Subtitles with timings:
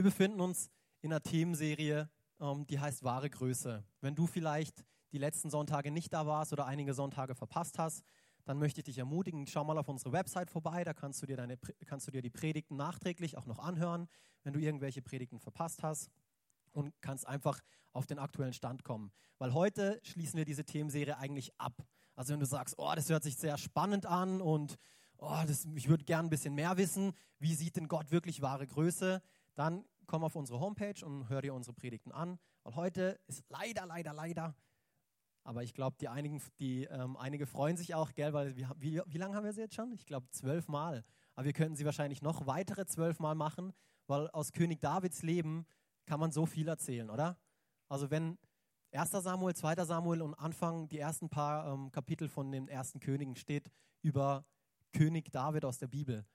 [0.00, 0.70] Wir befinden uns
[1.02, 2.08] in einer Themenserie,
[2.40, 3.84] ähm, die heißt wahre Größe.
[4.00, 8.02] Wenn du vielleicht die letzten Sonntage nicht da warst oder einige Sonntage verpasst hast,
[8.46, 11.36] dann möchte ich dich ermutigen, schau mal auf unsere Website vorbei, da kannst du dir,
[11.36, 14.08] deine, kannst du dir die Predigten nachträglich auch noch anhören,
[14.42, 16.08] wenn du irgendwelche Predigten verpasst hast
[16.72, 17.60] und kannst einfach
[17.92, 19.12] auf den aktuellen Stand kommen.
[19.36, 21.74] Weil heute schließen wir diese Themenserie eigentlich ab.
[22.16, 24.78] Also wenn du sagst, oh, das hört sich sehr spannend an und
[25.18, 28.66] oh, das, ich würde gerne ein bisschen mehr wissen, wie sieht denn Gott wirklich wahre
[28.66, 29.20] Größe,
[29.60, 32.38] dann komm auf unsere Homepage und hör dir unsere Predigten an.
[32.64, 34.54] Weil heute ist leider, leider, leider,
[35.44, 39.00] aber ich glaube, die einigen, die, ähm, einige freuen sich auch, gell, weil wir, wie,
[39.06, 39.92] wie lange haben wir sie jetzt schon?
[39.92, 41.04] Ich glaube zwölf Mal.
[41.34, 43.72] Aber wir könnten sie wahrscheinlich noch weitere zwölf Mal machen,
[44.06, 45.66] weil aus König Davids Leben
[46.06, 47.38] kann man so viel erzählen, oder?
[47.88, 48.38] Also wenn
[48.92, 49.10] 1.
[49.10, 49.84] Samuel, 2.
[49.84, 53.70] Samuel und Anfang die ersten paar ähm, Kapitel von den ersten Königen steht
[54.02, 54.44] über
[54.92, 56.26] König David aus der Bibel.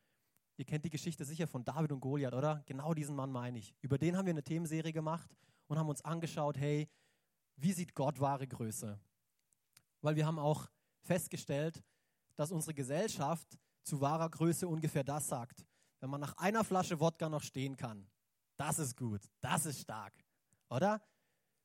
[0.57, 2.63] Ihr kennt die Geschichte sicher von David und Goliath, oder?
[2.65, 3.75] Genau diesen Mann meine ich.
[3.81, 5.35] Über den haben wir eine Themenserie gemacht
[5.67, 6.87] und haben uns angeschaut, hey,
[7.57, 8.99] wie sieht Gott wahre Größe?
[10.01, 10.69] Weil wir haben auch
[11.01, 11.83] festgestellt,
[12.35, 15.65] dass unsere Gesellschaft zu wahrer Größe ungefähr das sagt.
[15.99, 18.07] Wenn man nach einer Flasche Wodka noch stehen kann,
[18.57, 20.13] das ist gut, das ist stark,
[20.69, 21.01] oder?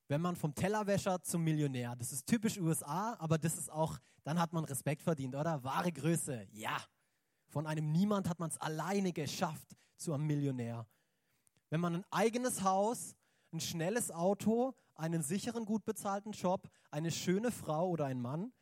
[0.08, 4.40] Wenn man vom Tellerwäscher zum Millionär, das ist typisch USA, aber das ist auch, dann
[4.40, 5.62] hat man Respekt verdient, oder?
[5.62, 6.76] Wahre Größe, ja.
[7.50, 10.86] Von einem Niemand hat man es alleine geschafft zu einem Millionär.
[11.68, 13.16] Wenn man ein eigenes Haus,
[13.52, 18.52] ein schnelles Auto, einen sicheren, gut bezahlten Job, eine schöne Frau oder ein Mann,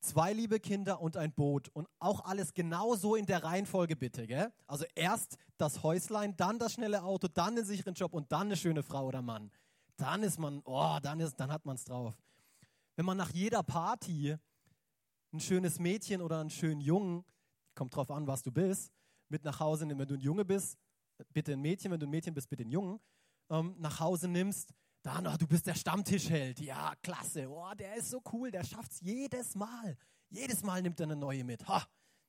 [0.00, 4.26] zwei liebe Kinder und ein Boot und auch alles genau so in der Reihenfolge bitte,
[4.26, 4.52] gell?
[4.66, 8.56] Also erst das Häuslein, dann das schnelle Auto, dann den sicheren Job und dann eine
[8.56, 9.50] schöne Frau oder Mann.
[9.96, 12.14] Dann ist man, oh, dann, ist, dann hat man es drauf.
[12.94, 14.36] Wenn man nach jeder Party
[15.32, 17.24] ein schönes Mädchen oder einen schönen Jungen,
[17.80, 18.92] kommt drauf an, was du bist,
[19.30, 20.76] mit nach Hause nimmt, wenn du ein Junge bist,
[21.32, 23.00] bitte ein Mädchen, wenn du ein Mädchen bist, bitte ein Jungen,
[23.48, 26.60] ähm, nach Hause nimmst, dann, oh, du bist der Stammtischheld.
[26.60, 27.48] Ja, klasse.
[27.48, 28.50] Oh, der ist so cool.
[28.50, 29.96] Der schafft es jedes Mal.
[30.28, 31.66] Jedes Mal nimmt er eine neue mit.
[31.68, 31.86] Ha,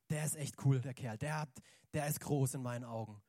[0.09, 1.18] der ist echt cool, der Kerl.
[1.18, 1.50] Der, hat,
[1.92, 3.22] der ist groß in meinen Augen.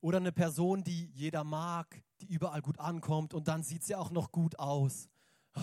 [0.00, 4.10] Oder eine Person, die jeder mag, die überall gut ankommt und dann sieht sie auch
[4.10, 5.10] noch gut aus.
[5.54, 5.60] Oh,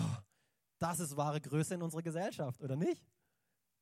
[0.78, 3.02] das ist wahre Größe in unserer Gesellschaft, oder nicht?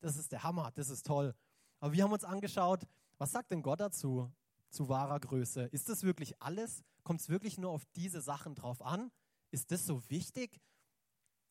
[0.03, 1.35] Das ist der Hammer, das ist toll.
[1.79, 2.87] Aber wir haben uns angeschaut,
[3.19, 4.31] was sagt denn Gott dazu,
[4.69, 5.63] zu wahrer Größe?
[5.67, 6.83] Ist das wirklich alles?
[7.05, 9.13] Kommt es wirklich nur auf diese Sachen drauf an?
[9.53, 10.61] Ist das so wichtig?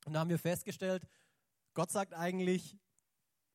[0.06, 1.08] Und da haben wir festgestellt,
[1.74, 2.78] Gott sagt eigentlich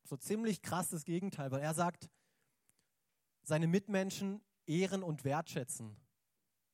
[0.05, 2.09] so ziemlich krass das Gegenteil, weil er sagt,
[3.43, 5.97] seine Mitmenschen ehren und wertschätzen.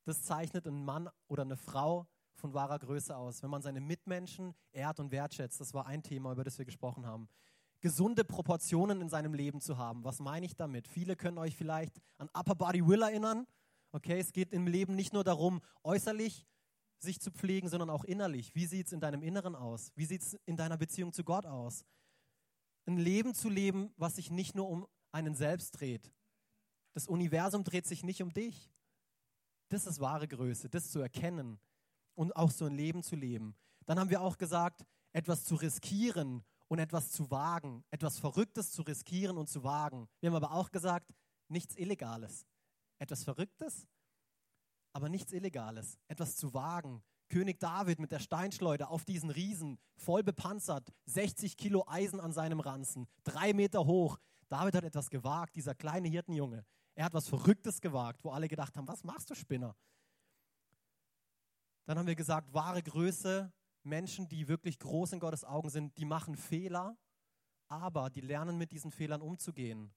[0.04, 3.42] Das zeichnet einen Mann oder eine Frau von wahrer Größe aus.
[3.42, 7.06] Wenn man seine Mitmenschen ehrt und wertschätzt, das war ein Thema, über das wir gesprochen
[7.06, 7.28] haben.
[7.82, 10.04] Gesunde Proportionen in seinem Leben zu haben.
[10.04, 10.86] Was meine ich damit?
[10.86, 13.44] Viele können euch vielleicht an Upper Body Will erinnern.
[13.90, 16.46] Okay, es geht im Leben nicht nur darum, äußerlich
[17.00, 18.54] sich zu pflegen, sondern auch innerlich.
[18.54, 19.90] Wie sieht es in deinem Inneren aus?
[19.96, 21.84] Wie sieht es in deiner Beziehung zu Gott aus?
[22.86, 26.12] Ein Leben zu leben, was sich nicht nur um einen selbst dreht.
[26.94, 28.70] Das Universum dreht sich nicht um dich.
[29.70, 31.58] Das ist wahre Größe, das zu erkennen
[32.14, 33.56] und auch so ein Leben zu leben.
[33.86, 38.80] Dann haben wir auch gesagt, etwas zu riskieren und etwas zu wagen, etwas Verrücktes zu
[38.80, 40.08] riskieren und zu wagen.
[40.20, 41.14] Wir haben aber auch gesagt,
[41.48, 42.46] nichts Illegales
[42.98, 43.86] etwas Verrücktes,
[44.94, 47.02] aber nichts Illegales, etwas zu wagen.
[47.28, 52.60] König David mit der Steinschleuder auf diesen Riesen, voll bepanzert, 60 Kilo Eisen an seinem
[52.60, 54.18] Ranzen, drei Meter hoch.
[54.48, 56.64] David hat etwas gewagt, dieser kleine Hirtenjunge.
[56.94, 59.76] Er hat was Verrücktes gewagt, wo alle gedacht haben, was machst du, Spinner?
[61.84, 63.52] Dann haben wir gesagt, wahre Größe,
[63.84, 66.96] Menschen, die wirklich groß in Gottes Augen sind, die machen Fehler,
[67.68, 69.92] aber die lernen mit diesen Fehlern umzugehen.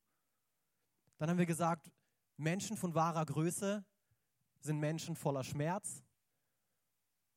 [1.17, 1.91] Dann haben wir gesagt,
[2.37, 3.85] Menschen von wahrer Größe
[4.59, 6.03] sind Menschen voller Schmerz,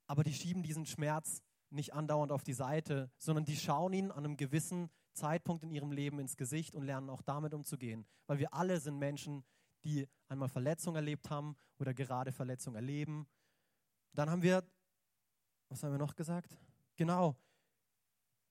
[0.06, 4.25] aber die schieben diesen Schmerz nicht andauernd auf die Seite, sondern die schauen ihn an
[4.25, 8.06] einem gewissen Zeitpunkt in ihrem Leben ins Gesicht und lernen auch damit umzugehen.
[8.26, 9.44] Weil wir alle sind Menschen,
[9.84, 13.26] die einmal Verletzung erlebt haben oder gerade Verletzung erleben.
[14.14, 14.64] Dann haben wir,
[15.69, 16.56] was haben wir noch gesagt?
[16.97, 17.37] Genau,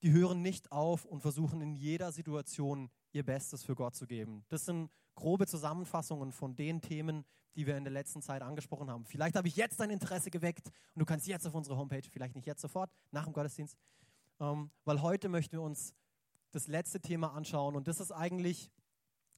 [0.02, 4.46] die hören nicht auf und versuchen in jeder Situation ihr Bestes für Gott zu geben.
[4.50, 7.26] Das sind grobe Zusammenfassungen von den Themen,
[7.56, 9.06] die wir in der letzten Zeit angesprochen haben.
[9.06, 12.36] Vielleicht habe ich jetzt dein Interesse geweckt und du kannst jetzt auf unsere Homepage, vielleicht
[12.36, 13.76] nicht jetzt sofort, nach dem Gottesdienst,
[14.40, 15.96] ähm, weil heute möchten wir uns
[16.52, 18.70] das letzte Thema anschauen und das ist eigentlich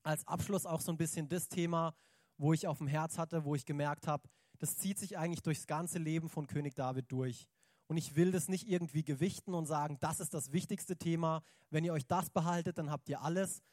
[0.04, 1.94] als Abschluss auch so ein bisschen das Thema,
[2.38, 4.28] wo ich auf dem Herz hatte, wo ich gemerkt habe,
[4.60, 7.48] das zieht sich eigentlich durchs ganze Leben von König David durch.
[7.90, 11.42] Und ich will das nicht irgendwie gewichten und sagen, das ist das wichtigste Thema.
[11.72, 13.64] Wenn ihr euch das behaltet, dann habt ihr alles.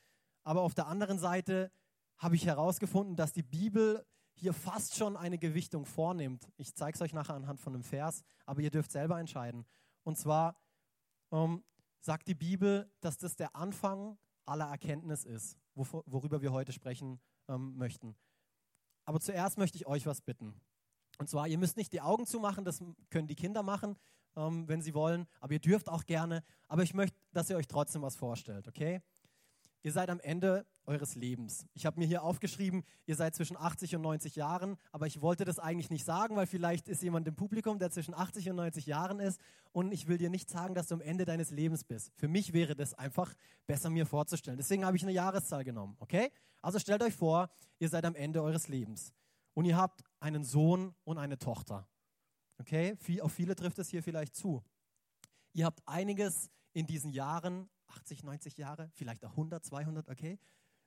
[0.43, 1.71] Aber auf der anderen Seite
[2.17, 6.51] habe ich herausgefunden, dass die Bibel hier fast schon eine Gewichtung vornimmt.
[6.57, 9.67] Ich zeige es euch nachher anhand von einem Vers, aber ihr dürft selber entscheiden.
[10.03, 10.57] Und zwar
[11.31, 11.63] ähm,
[12.01, 14.17] sagt die Bibel, dass das der Anfang
[14.47, 18.17] aller Erkenntnis ist, worüber wir heute sprechen ähm, möchten.
[19.05, 20.59] Aber zuerst möchte ich euch was bitten.
[21.19, 23.97] Und zwar, ihr müsst nicht die Augen zumachen, das können die Kinder machen,
[24.37, 26.43] ähm, wenn sie wollen, aber ihr dürft auch gerne.
[26.69, 29.01] Aber ich möchte, dass ihr euch trotzdem was vorstellt, okay?
[29.83, 31.65] Ihr seid am Ende eures Lebens.
[31.73, 35.45] Ich habe mir hier aufgeschrieben, ihr seid zwischen 80 und 90 Jahren, aber ich wollte
[35.45, 38.87] das eigentlich nicht sagen, weil vielleicht ist jemand im Publikum, der zwischen 80 und 90
[38.87, 39.41] Jahren ist
[39.73, 42.13] und ich will dir nicht sagen, dass du am Ende deines Lebens bist.
[42.17, 43.33] Für mich wäre das einfach
[43.67, 44.59] besser mir vorzustellen.
[44.59, 46.31] Deswegen habe ich eine Jahreszahl genommen, okay?
[46.63, 47.49] Also stellt euch vor,
[47.79, 49.13] ihr seid am Ende eures Lebens
[49.57, 51.89] und ihr habt einen Sohn und eine Tochter.
[52.59, 52.97] Okay?
[53.23, 54.63] Auf viele trifft es hier vielleicht zu.
[55.55, 60.39] Ihr habt einiges in diesen Jahren 80, 90 Jahre, vielleicht auch 100, 200, okay,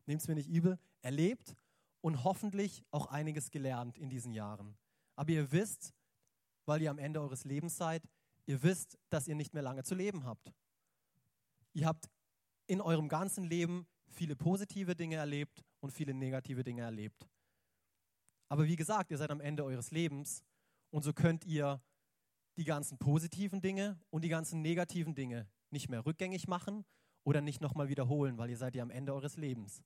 [0.06, 1.56] nehmt es mir nicht übel, erlebt
[2.01, 4.77] und hoffentlich auch einiges gelernt in diesen Jahren.
[5.16, 5.95] Aber ihr wisst,
[6.66, 8.04] weil ihr am Ende eures Lebens seid,
[8.45, 10.54] ihr wisst, dass ihr nicht mehr lange zu leben habt.
[11.74, 12.07] Ihr habt
[12.68, 17.27] in eurem ganzen Leben viele positive Dinge erlebt und viele negative Dinge erlebt.
[18.49, 20.43] Aber wie gesagt, ihr seid am Ende eures Lebens
[20.89, 21.81] und so könnt ihr
[22.57, 26.83] die ganzen positiven Dinge und die ganzen negativen Dinge nicht mehr rückgängig machen
[27.23, 29.83] oder nicht nochmal wiederholen, weil ihr seid ja am Ende eures Lebens.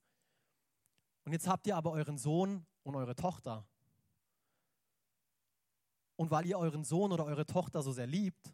[1.25, 3.67] Und jetzt habt ihr aber euren Sohn und eure Tochter.
[6.15, 8.53] Und weil ihr euren Sohn oder eure Tochter so sehr liebt,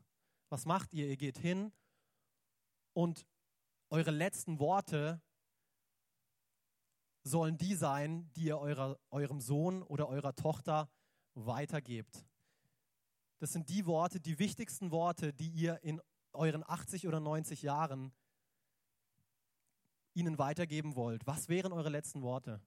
[0.50, 1.08] was macht ihr?
[1.08, 1.72] Ihr geht hin
[2.94, 3.28] und
[3.92, 5.22] eure letzten Worte
[7.30, 10.90] sollen die sein, die ihr eurer, eurem Sohn oder eurer Tochter
[11.36, 12.26] weitergebt.
[13.38, 16.02] Das sind die Worte, die wichtigsten Worte, die ihr in
[16.34, 18.12] euren 80 oder 90 Jahren
[20.14, 21.26] ihnen weitergeben wollt.
[21.26, 22.62] Was wären eure letzten Worte?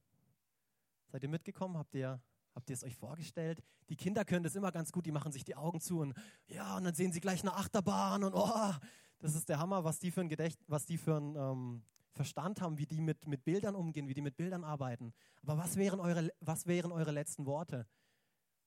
[1.07, 1.77] Seid ihr mitgekommen?
[1.77, 2.19] Habt ihr,
[2.55, 3.61] habt ihr es euch vorgestellt?
[3.89, 6.15] Die Kinder können das immer ganz gut, die machen sich die Augen zu und
[6.47, 8.73] ja, und dann sehen sie gleich eine Achterbahn und oh,
[9.19, 11.83] das ist der Hammer, was die für ein Gedächt, was die für ein ähm,
[12.13, 15.13] Verstand haben, wie die mit, mit Bildern umgehen, wie die mit Bildern arbeiten.
[15.41, 17.87] Aber was wären eure, was wären eure letzten Worte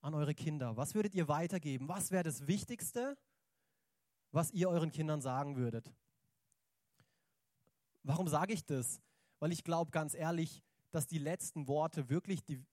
[0.00, 0.76] an eure Kinder?
[0.76, 1.88] Was würdet ihr weitergeben?
[1.88, 3.16] Was wäre das Wichtigste,
[4.32, 5.92] was ihr euren Kindern sagen würdet?
[8.02, 9.00] Warum sage ich das?
[9.38, 12.64] Weil ich glaube ganz ehrlich, dass die letzten Worte wirklich die,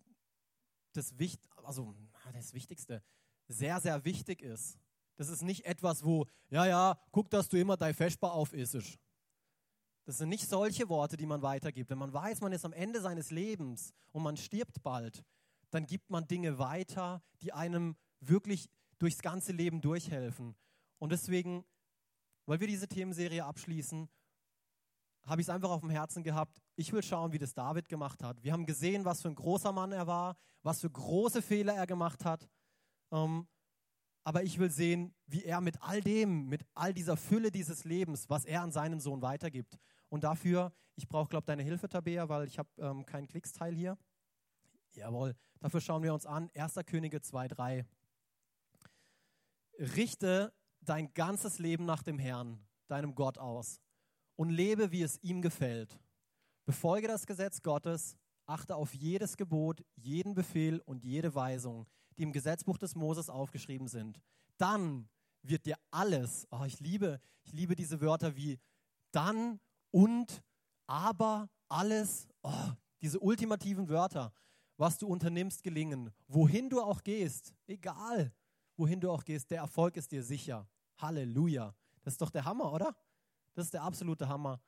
[0.94, 1.94] das, Wicht, also
[2.34, 3.04] das Wichtigste
[3.48, 4.80] sehr, sehr wichtig ist.
[5.16, 9.00] Das ist nicht etwas, wo, ja, ja, guck, dass du immer dein Feschbar auf isst.
[10.06, 11.90] Das sind nicht solche Worte, die man weitergibt.
[11.90, 15.24] Wenn man weiß, man ist am Ende seines Lebens und man stirbt bald,
[15.70, 18.70] dann gibt man Dinge weiter, die einem wirklich
[19.00, 20.56] durchs ganze Leben durchhelfen.
[21.00, 21.66] Und deswegen,
[22.46, 24.10] weil wir diese Themenserie abschließen,
[25.26, 28.22] habe ich es einfach auf dem Herzen gehabt, ich will schauen, wie das David gemacht
[28.24, 28.44] hat.
[28.44, 31.88] Wir haben gesehen, was für ein großer Mann er war, was für große Fehler er
[31.88, 32.50] gemacht hat.
[33.12, 33.48] Ähm,
[34.26, 38.30] aber ich will sehen, wie er mit all dem, mit all dieser Fülle dieses Lebens,
[38.30, 39.78] was er an seinen Sohn weitergibt.
[40.14, 43.98] Und dafür, ich brauche, glaube deine Hilfe, Tabea, weil ich habe ähm, keinen Klicksteil hier.
[44.92, 46.52] Jawohl, dafür schauen wir uns an.
[46.54, 46.76] 1.
[46.86, 47.84] Könige 2,3.
[49.80, 53.82] Richte dein ganzes Leben nach dem Herrn, deinem Gott aus
[54.36, 56.00] und lebe, wie es ihm gefällt.
[56.66, 58.16] Befolge das Gesetz Gottes,
[58.46, 61.88] achte auf jedes Gebot, jeden Befehl und jede Weisung,
[62.20, 64.22] die im Gesetzbuch des Moses aufgeschrieben sind.
[64.58, 65.10] Dann
[65.42, 68.60] wird dir alles, oh, ich liebe, ich liebe diese Wörter wie
[69.12, 69.60] dann
[69.94, 70.44] und
[70.88, 72.72] aber alles, oh,
[73.02, 74.34] diese ultimativen Wörter,
[74.78, 76.12] was du unternimmst, gelingen.
[76.28, 78.34] Wohin du auch gehst, egal
[78.76, 80.68] wohin du auch gehst, der Erfolg ist dir sicher.
[80.98, 81.76] Halleluja.
[82.02, 82.96] Das ist doch der Hammer, oder?
[83.54, 84.60] Das ist der absolute Hammer.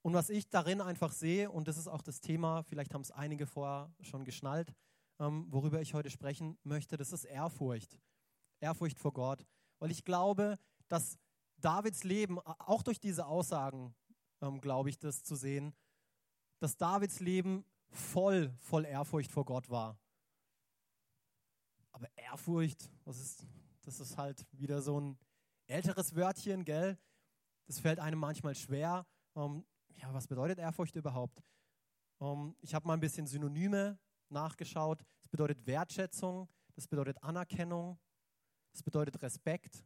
[0.00, 3.10] Und was ich darin einfach sehe, und das ist auch das Thema, vielleicht haben es
[3.10, 4.72] einige vorher schon geschnallt,
[5.18, 8.00] ähm, worüber ich heute sprechen möchte, das ist Ehrfurcht.
[8.60, 9.44] Ehrfurcht vor Gott.
[9.80, 11.18] Weil ich glaube, dass
[11.60, 13.94] Davids Leben, auch durch diese Aussagen,
[14.40, 15.74] ähm, glaube ich, das zu sehen,
[16.60, 19.98] dass Davids Leben voll, voll Ehrfurcht vor Gott war.
[21.92, 23.46] Aber Ehrfurcht, was ist,
[23.82, 25.18] das ist halt wieder so ein
[25.66, 26.98] älteres Wörtchen, gell?
[27.66, 29.06] Das fällt einem manchmal schwer.
[29.34, 29.64] Ähm,
[29.96, 31.42] ja, was bedeutet Ehrfurcht überhaupt?
[32.20, 33.98] Ähm, ich habe mal ein bisschen Synonyme
[34.28, 35.04] nachgeschaut.
[35.20, 37.98] Es bedeutet Wertschätzung, das bedeutet Anerkennung,
[38.72, 39.84] das bedeutet Respekt.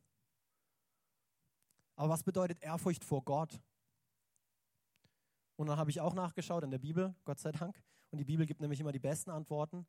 [2.02, 3.61] Aber was bedeutet Ehrfurcht vor Gott?
[5.54, 7.80] Und dann habe ich auch nachgeschaut in der Bibel, Gott sei Dank.
[8.11, 9.87] Und die Bibel gibt nämlich immer die besten Antworten.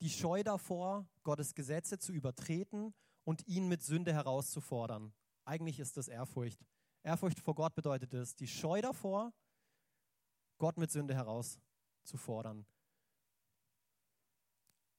[0.00, 2.92] Die Scheu davor, Gottes Gesetze zu übertreten
[3.22, 5.14] und ihn mit Sünde herauszufordern.
[5.44, 6.66] Eigentlich ist das Ehrfurcht.
[7.04, 9.32] Ehrfurcht vor Gott bedeutet es, die Scheu davor,
[10.58, 12.66] Gott mit Sünde herauszufordern.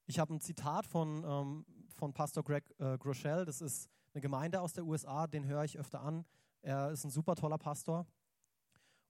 [0.05, 4.61] Ich habe ein Zitat von, ähm, von Pastor Greg äh, Groeschel, das ist eine Gemeinde
[4.61, 6.23] aus der USA, den höre ich öfter an.
[6.63, 8.07] Er ist ein super toller Pastor.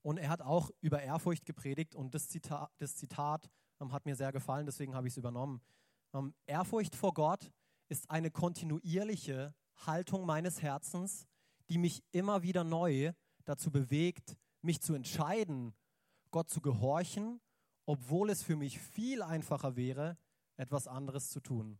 [0.02, 3.48] Und er hat auch über Ehrfurcht gepredigt und das Zitat, das Zitat
[3.80, 5.62] ähm, hat mir sehr gefallen, deswegen habe ich es übernommen.
[6.12, 7.50] Ähm, Ehrfurcht vor Gott
[7.88, 9.54] ist eine kontinuierliche
[9.86, 11.26] Haltung meines Herzens,
[11.70, 13.12] die mich immer wieder neu
[13.44, 15.74] dazu bewegt, mich zu entscheiden,
[16.30, 17.40] Gott zu gehorchen,
[17.86, 20.18] obwohl es für mich viel einfacher wäre,
[20.56, 21.78] etwas anderes zu tun.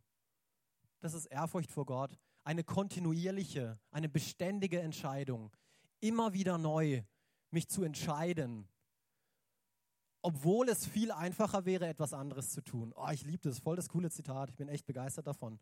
[1.00, 5.50] Das ist Ehrfurcht vor Gott, eine kontinuierliche, eine beständige Entscheidung,
[6.04, 7.02] immer wieder neu
[7.50, 8.68] mich zu entscheiden,
[10.20, 12.92] obwohl es viel einfacher wäre, etwas anderes zu tun.
[12.96, 15.58] Oh, ich liebe das, voll das coole Zitat, ich bin echt begeistert davon.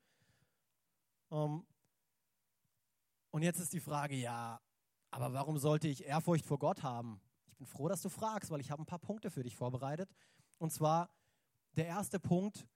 [1.29, 1.67] Um, ähm,
[3.31, 4.61] und jetzt ist die Frage, ja,
[5.11, 7.21] aber warum sollte ich Ehrfurcht vor Gott haben?
[7.47, 10.11] Ich bin froh, dass du fragst, weil ich habe ein paar Punkte für dich vorbereitet.
[10.59, 11.09] Und zwar,
[11.77, 12.67] der erste Punkt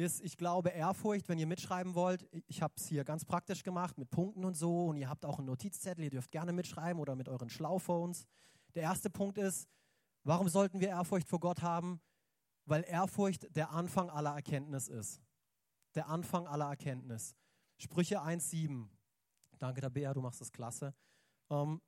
[0.00, 3.98] ist, ich glaube, Ehrfurcht, wenn ihr mitschreiben wollt, ich habe es hier ganz praktisch gemacht
[3.98, 7.16] mit Punkten und so und ihr habt auch einen Notizzettel, ihr dürft gerne mitschreiben oder
[7.16, 8.26] mit euren Schlauphones.
[8.74, 9.68] Der erste Punkt ist,
[10.24, 12.00] warum sollten wir Ehrfurcht vor Gott haben?
[12.66, 15.20] Weil Ehrfurcht der Anfang aller Erkenntnis ist.
[15.94, 17.34] Der Anfang aller Erkenntnis.
[17.78, 18.88] Sprüche 1,7.
[19.58, 20.94] Danke, Tabea, du machst das klasse.
[21.50, 21.80] Ähm,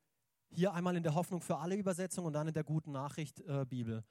[0.51, 3.65] hier einmal in der Hoffnung für alle Übersetzungen und dann in der guten Nachricht äh,
[3.65, 4.05] Bibel.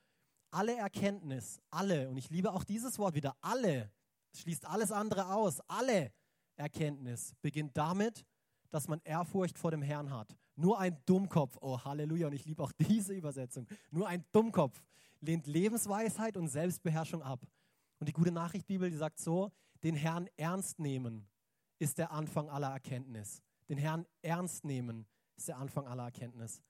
[0.51, 3.91] Alle Erkenntnis, alle, und ich liebe auch dieses Wort wieder, alle,
[4.35, 6.11] schließt alles andere aus, alle
[6.55, 8.25] Erkenntnis beginnt damit,
[8.69, 10.35] dass man Ehrfurcht vor dem Herrn hat.
[10.55, 14.83] Nur ein Dummkopf, oh Halleluja, und ich liebe auch diese Übersetzung, nur ein Dummkopf
[15.21, 17.41] lehnt Lebensweisheit und Selbstbeherrschung ab.
[17.99, 19.51] Und die gute Nachricht Bibel, die sagt so,
[19.83, 21.27] den Herrn ernst nehmen
[21.79, 23.41] ist der Anfang aller Erkenntnis.
[23.69, 26.61] Den Herrn ernst nehmen ist der Anfang aller Erkenntnis.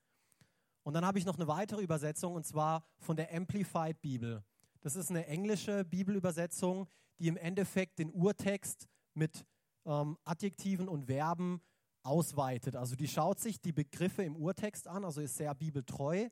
[0.82, 4.44] Und dann habe ich noch eine weitere Übersetzung und zwar von der Amplified Bibel.
[4.80, 9.46] Das ist eine englische Bibelübersetzung, die im Endeffekt den Urtext mit
[9.84, 11.60] ähm, Adjektiven und Verben
[12.02, 12.74] ausweitet.
[12.74, 16.28] Also die schaut sich die Begriffe im Urtext an, also ist sehr bibeltreu,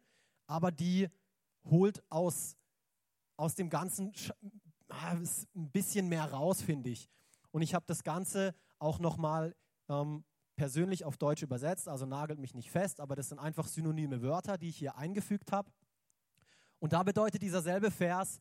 [0.47, 1.09] aber die
[1.65, 2.57] holt aus,
[3.37, 4.13] aus dem Ganzen
[4.89, 7.09] ah, ein bisschen mehr raus, finde ich.
[7.53, 9.55] Und ich habe das Ganze auch nochmal
[9.89, 10.25] ähm,
[10.61, 14.59] persönlich auf Deutsch übersetzt, also nagelt mich nicht fest, aber das sind einfach synonyme Wörter,
[14.59, 15.71] die ich hier eingefügt habe.
[16.81, 18.41] Und da bedeutet dieser selbe Vers,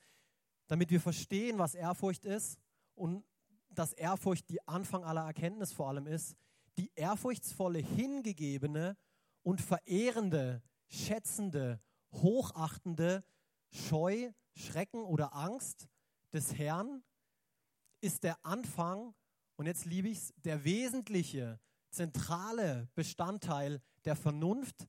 [0.68, 2.60] damit wir verstehen, was Ehrfurcht ist
[2.94, 3.24] und
[3.70, 6.36] dass Ehrfurcht die Anfang aller Erkenntnis vor allem ist,
[6.78, 8.98] die ehrfurchtsvolle, hingegebene
[9.42, 11.80] und verehrende, schätzende,
[12.12, 13.24] hochachtende
[13.70, 15.88] Scheu, Schrecken oder Angst
[16.34, 17.02] des Herrn
[18.02, 19.16] ist der Anfang,
[19.56, 24.88] und jetzt liebe ich es, der wesentliche, zentrale Bestandteil der Vernunft,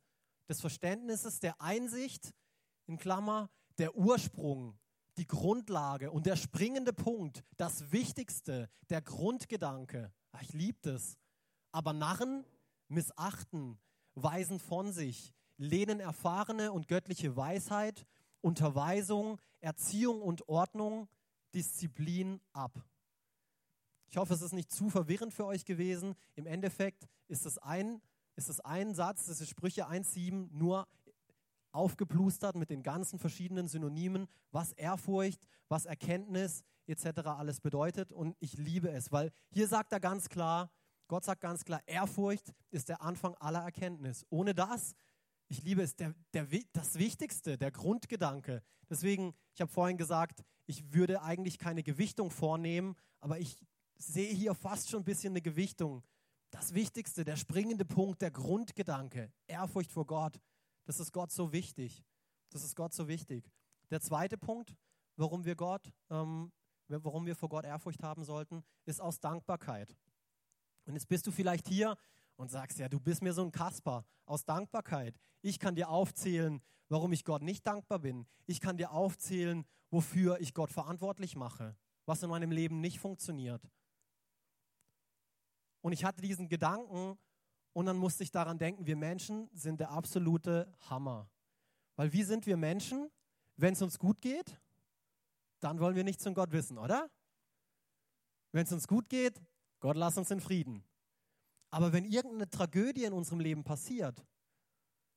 [0.49, 2.35] des Verständnisses, der Einsicht,
[2.87, 4.77] in Klammer, der Ursprung,
[5.17, 10.13] die Grundlage und der springende Punkt, das Wichtigste, der Grundgedanke.
[10.33, 11.17] Ach, ich liebe das.
[11.71, 12.45] Aber Narren
[12.89, 13.79] missachten,
[14.15, 18.07] weisen von sich, lehnen erfahrene und göttliche Weisheit,
[18.41, 21.09] Unterweisung, Erziehung und Ordnung,
[21.55, 22.73] Disziplin ab.
[24.11, 26.17] Ich hoffe, es ist nicht zu verwirrend für euch gewesen.
[26.35, 28.03] Im Endeffekt ist es ein,
[28.35, 30.89] ist es ein Satz, das ist Sprüche 1,7, nur
[31.71, 37.21] aufgeplustert mit den ganzen verschiedenen Synonymen, was Ehrfurcht, was Erkenntnis etc.
[37.25, 38.13] alles bedeutet.
[38.13, 40.73] Und ich liebe es, weil hier sagt er ganz klar,
[41.07, 44.27] Gott sagt ganz klar, Ehrfurcht ist der Anfang aller Erkenntnis.
[44.29, 44.97] Ohne das,
[45.47, 48.65] ich liebe es, der, der, das Wichtigste, der Grundgedanke.
[48.89, 53.57] Deswegen, ich habe vorhin gesagt, ich würde eigentlich keine Gewichtung vornehmen, aber ich
[54.01, 56.03] sehe hier fast schon ein bisschen eine Gewichtung.
[56.51, 60.41] Das Wichtigste, der springende Punkt, der Grundgedanke, Ehrfurcht vor Gott,
[60.85, 62.05] das ist Gott so wichtig.
[62.51, 63.49] Das ist Gott so wichtig.
[63.91, 64.75] Der zweite Punkt,
[65.17, 66.51] warum wir Gott, ähm,
[66.89, 69.95] warum wir vor Gott Ehrfurcht haben sollten, ist aus Dankbarkeit.
[70.87, 71.97] Und jetzt bist du vielleicht hier
[72.37, 75.15] und sagst, ja, du bist mir so ein Kasper aus Dankbarkeit.
[75.43, 78.27] Ich kann dir aufzählen, warum ich Gott nicht dankbar bin.
[78.47, 81.77] Ich kann dir aufzählen, wofür ich Gott verantwortlich mache,
[82.07, 83.63] was in meinem Leben nicht funktioniert.
[85.81, 87.19] Und ich hatte diesen Gedanken
[87.73, 91.31] und dann musste ich daran denken, wir Menschen sind der absolute Hammer.
[91.97, 93.11] Weil wie sind wir Menschen?
[93.57, 94.61] Wenn es uns gut geht,
[95.61, 97.11] dann wollen wir nichts von Gott wissen, oder?
[98.53, 99.41] Wenn es uns gut geht,
[99.81, 100.85] Gott lass uns in Frieden.
[101.71, 104.25] Aber wenn irgendeine Tragödie in unserem Leben passiert,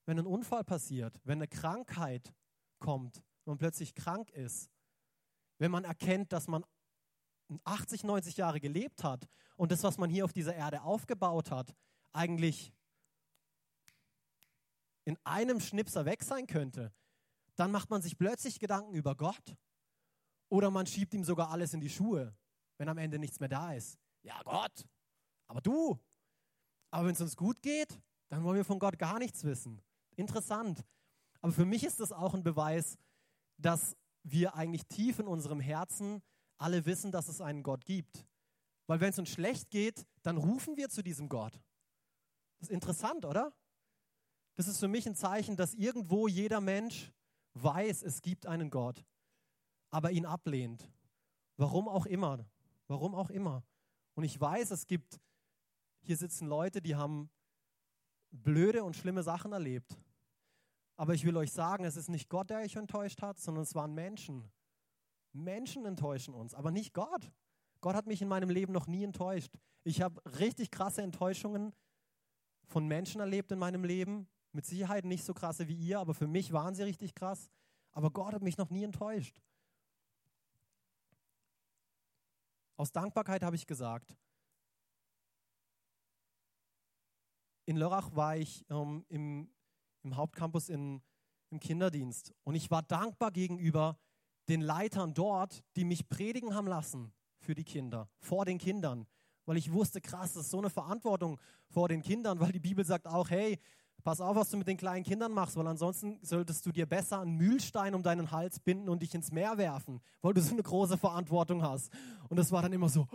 [0.05, 2.33] wenn ein Unfall passiert, wenn eine Krankheit
[2.79, 4.69] kommt, wenn man plötzlich krank ist,
[5.57, 6.65] wenn man erkennt, dass man
[7.63, 11.75] 80, 90 Jahre gelebt hat und das, was man hier auf dieser Erde aufgebaut hat,
[12.11, 12.73] eigentlich
[15.05, 16.93] in einem Schnipser weg sein könnte,
[17.55, 19.55] dann macht man sich plötzlich Gedanken über Gott
[20.49, 22.35] oder man schiebt ihm sogar alles in die Schuhe.
[22.77, 23.97] wenn am Ende nichts mehr da ist?
[24.23, 24.87] Ja, Gott.
[25.47, 25.99] Aber du.
[26.91, 29.81] Aber wenn es uns gut geht, dann wollen wir von Gott gar nichts wissen.
[30.15, 30.83] Interessant.
[31.41, 32.97] Aber für mich ist das auch ein Beweis,
[33.57, 36.21] dass wir eigentlich tief in unserem Herzen
[36.57, 38.25] alle wissen, dass es einen Gott gibt.
[38.87, 41.53] Weil wenn es uns schlecht geht, dann rufen wir zu diesem Gott.
[42.59, 43.53] Das ist interessant, oder?
[44.55, 47.11] Das ist für mich ein Zeichen, dass irgendwo jeder Mensch
[47.53, 49.03] weiß, es gibt einen Gott,
[49.89, 50.89] aber ihn ablehnt.
[51.57, 52.45] Warum auch immer.
[52.87, 53.63] Warum auch immer.
[54.15, 55.19] Und ich weiß, es gibt,
[56.01, 57.29] hier sitzen Leute, die haben
[58.31, 59.97] blöde und schlimme Sachen erlebt.
[60.95, 63.73] Aber ich will euch sagen, es ist nicht Gott, der euch enttäuscht hat, sondern es
[63.73, 64.51] waren Menschen.
[65.33, 67.31] Menschen enttäuschen uns, aber nicht Gott.
[67.81, 69.53] Gott hat mich in meinem Leben noch nie enttäuscht.
[69.83, 71.73] Ich habe richtig krasse Enttäuschungen
[72.67, 74.27] von Menschen erlebt in meinem Leben.
[74.51, 77.49] Mit Sicherheit nicht so krasse wie ihr, aber für mich waren sie richtig krass.
[77.91, 79.41] Aber Gott hat mich noch nie enttäuscht.
[82.77, 84.15] Aus Dankbarkeit habe ich gesagt.
[87.65, 89.49] In Lörrach war ich ähm, im,
[90.03, 91.01] im Hauptcampus in,
[91.49, 93.97] im Kinderdienst und ich war dankbar gegenüber
[94.49, 99.07] den Leitern dort, die mich predigen haben lassen für die Kinder, vor den Kindern,
[99.45, 102.85] weil ich wusste, krass, das ist so eine Verantwortung vor den Kindern, weil die Bibel
[102.85, 103.59] sagt auch, hey,
[104.03, 107.21] pass auf, was du mit den kleinen Kindern machst, weil ansonsten solltest du dir besser
[107.21, 110.63] einen Mühlstein um deinen Hals binden und dich ins Meer werfen, weil du so eine
[110.63, 111.91] große Verantwortung hast.
[112.29, 113.07] Und das war dann immer so,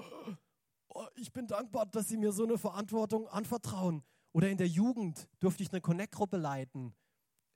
[0.88, 4.02] oh, ich bin dankbar, dass sie mir so eine Verantwortung anvertrauen.
[4.32, 6.94] Oder in der Jugend durfte ich eine Connect-Gruppe leiten.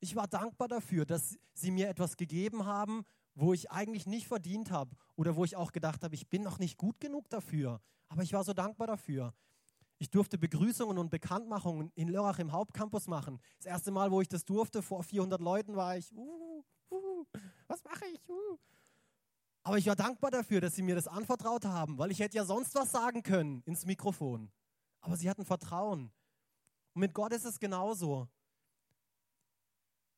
[0.01, 4.71] Ich war dankbar dafür, dass sie mir etwas gegeben haben, wo ich eigentlich nicht verdient
[4.71, 7.81] habe oder wo ich auch gedacht habe, ich bin noch nicht gut genug dafür.
[8.09, 9.35] Aber ich war so dankbar dafür.
[9.99, 13.41] Ich durfte Begrüßungen und Bekanntmachungen in Lörrach im Hauptcampus machen.
[13.59, 17.25] Das erste Mal, wo ich das durfte, vor 400 Leuten, war ich, uh, uh,
[17.69, 18.29] was mache ich?
[18.29, 18.59] Uh.
[19.63, 22.45] Aber ich war dankbar dafür, dass sie mir das anvertraut haben, weil ich hätte ja
[22.45, 24.51] sonst was sagen können ins Mikrofon.
[25.01, 26.13] Aber sie hatten Vertrauen.
[26.95, 28.29] Und mit Gott ist es genauso.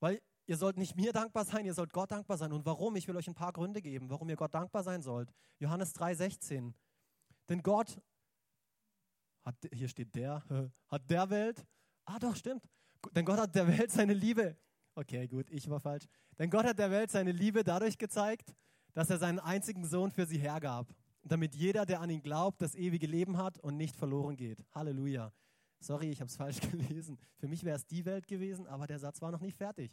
[0.00, 2.52] Weil Ihr sollt nicht mir dankbar sein, ihr sollt Gott dankbar sein.
[2.52, 2.96] Und warum?
[2.96, 5.32] Ich will euch ein paar Gründe geben, warum ihr Gott dankbar sein sollt.
[5.58, 6.74] Johannes 3,16.
[7.48, 7.98] Denn Gott
[9.42, 10.42] hat, hier steht der,
[10.88, 11.64] hat der Welt,
[12.04, 12.68] ah doch, stimmt.
[13.12, 14.56] Denn Gott hat der Welt seine Liebe,
[14.94, 16.06] okay, gut, ich war falsch.
[16.38, 18.54] Denn Gott hat der Welt seine Liebe dadurch gezeigt,
[18.92, 20.88] dass er seinen einzigen Sohn für sie hergab,
[21.22, 24.64] damit jeder, der an ihn glaubt, das ewige Leben hat und nicht verloren geht.
[24.72, 25.32] Halleluja.
[25.80, 27.18] Sorry, ich habe es falsch gelesen.
[27.36, 29.92] Für mich wäre es die Welt gewesen, aber der Satz war noch nicht fertig.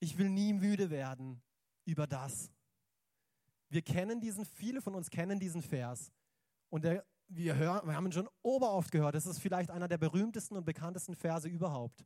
[0.00, 1.42] Ich will nie müde werden
[1.84, 2.50] über das.
[3.68, 6.10] Wir kennen diesen, viele von uns kennen diesen Vers.
[6.70, 9.14] Und der, wir, hören, wir haben ihn schon oberoft gehört.
[9.14, 12.04] Das ist vielleicht einer der berühmtesten und bekanntesten Verse überhaupt.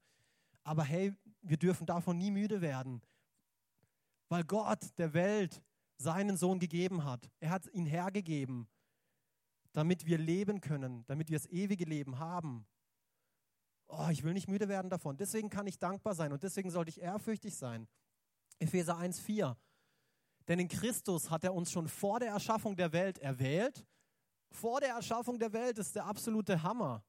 [0.65, 3.01] Aber hey, wir dürfen davon nie müde werden.
[4.29, 5.63] Weil Gott der Welt
[5.97, 7.31] seinen Sohn gegeben hat.
[7.39, 8.67] Er hat ihn hergegeben,
[9.73, 12.67] damit wir leben können, damit wir das ewige Leben haben
[13.89, 15.17] oh, ich will nicht müde werden davon.
[15.17, 17.89] Deswegen kann ich dankbar sein und deswegen sollte ich ehrfürchtig sein.
[18.59, 19.57] Epheser 1,4.
[20.49, 23.87] Denn in Christus hat er uns schon vor der Erschaffung der Welt erwählt.
[24.51, 27.05] Vor der Erschaffung der Welt ist der absolute Hammer.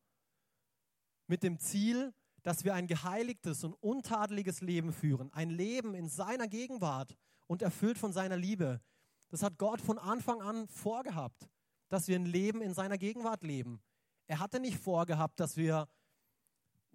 [1.27, 5.33] Mit dem Ziel, dass wir ein geheiligtes und untadeliges Leben führen.
[5.33, 8.81] Ein Leben in seiner Gegenwart und erfüllt von seiner Liebe.
[9.29, 11.49] Das hat Gott von Anfang an vorgehabt,
[11.89, 13.81] dass wir ein Leben in seiner Gegenwart leben.
[14.27, 15.87] Er hatte nicht vorgehabt, dass wir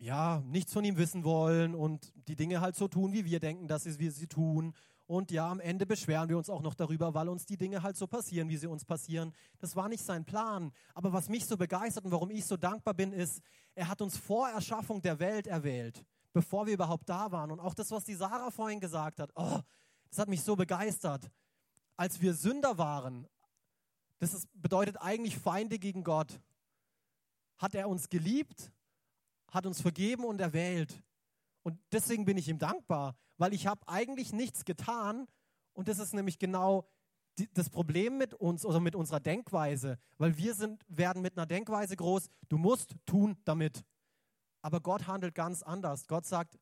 [0.01, 3.69] ja, nichts von ihm wissen wollen und die Dinge halt so tun, wie wir denken,
[3.69, 4.75] dass wir sie tun.
[5.07, 7.97] Und ja, am Ende beschweren wir uns auch noch darüber, weil uns die Dinge halt
[7.97, 9.35] so passieren, wie sie uns passieren.
[9.59, 10.73] Das war nicht sein Plan.
[10.95, 13.43] Aber was mich so begeistert und warum ich so dankbar bin, ist,
[13.75, 17.51] er hat uns vor Erschaffung der Welt erwählt, bevor wir überhaupt da waren.
[17.51, 19.61] Und auch das, was die Sarah vorhin gesagt hat, oh,
[20.09, 21.31] das hat mich so begeistert.
[21.97, 23.27] Als wir Sünder waren,
[24.19, 26.41] das ist, bedeutet eigentlich Feinde gegen Gott,
[27.59, 28.73] hat er uns geliebt
[29.51, 31.03] hat uns vergeben und erwählt.
[31.63, 35.27] Und deswegen bin ich ihm dankbar, weil ich habe eigentlich nichts getan.
[35.73, 36.89] Und das ist nämlich genau
[37.39, 41.47] die, das Problem mit uns oder mit unserer Denkweise, weil wir sind, werden mit einer
[41.47, 43.85] Denkweise groß, du musst tun damit.
[44.63, 46.07] Aber Gott handelt ganz anders.
[46.07, 46.59] Gott sagt,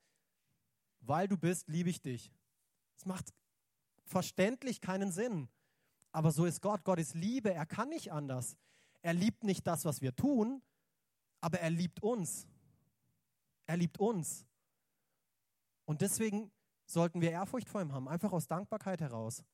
[1.01, 2.33] weil du bist, liebe ich dich.
[2.97, 3.33] Es macht
[4.05, 5.49] verständlich keinen Sinn.
[6.13, 6.85] Aber so ist Gott.
[6.85, 7.53] Gott ist Liebe.
[7.53, 8.57] Er kann nicht anders.
[9.03, 10.63] Er liebt nicht das, was wir tun,
[11.41, 12.47] aber er liebt uns.
[13.69, 14.45] Er liebt uns.
[15.85, 16.51] Und deswegen
[16.87, 19.45] sollten wir Ehrfurcht vor ihm haben, einfach aus Dankbarkeit heraus.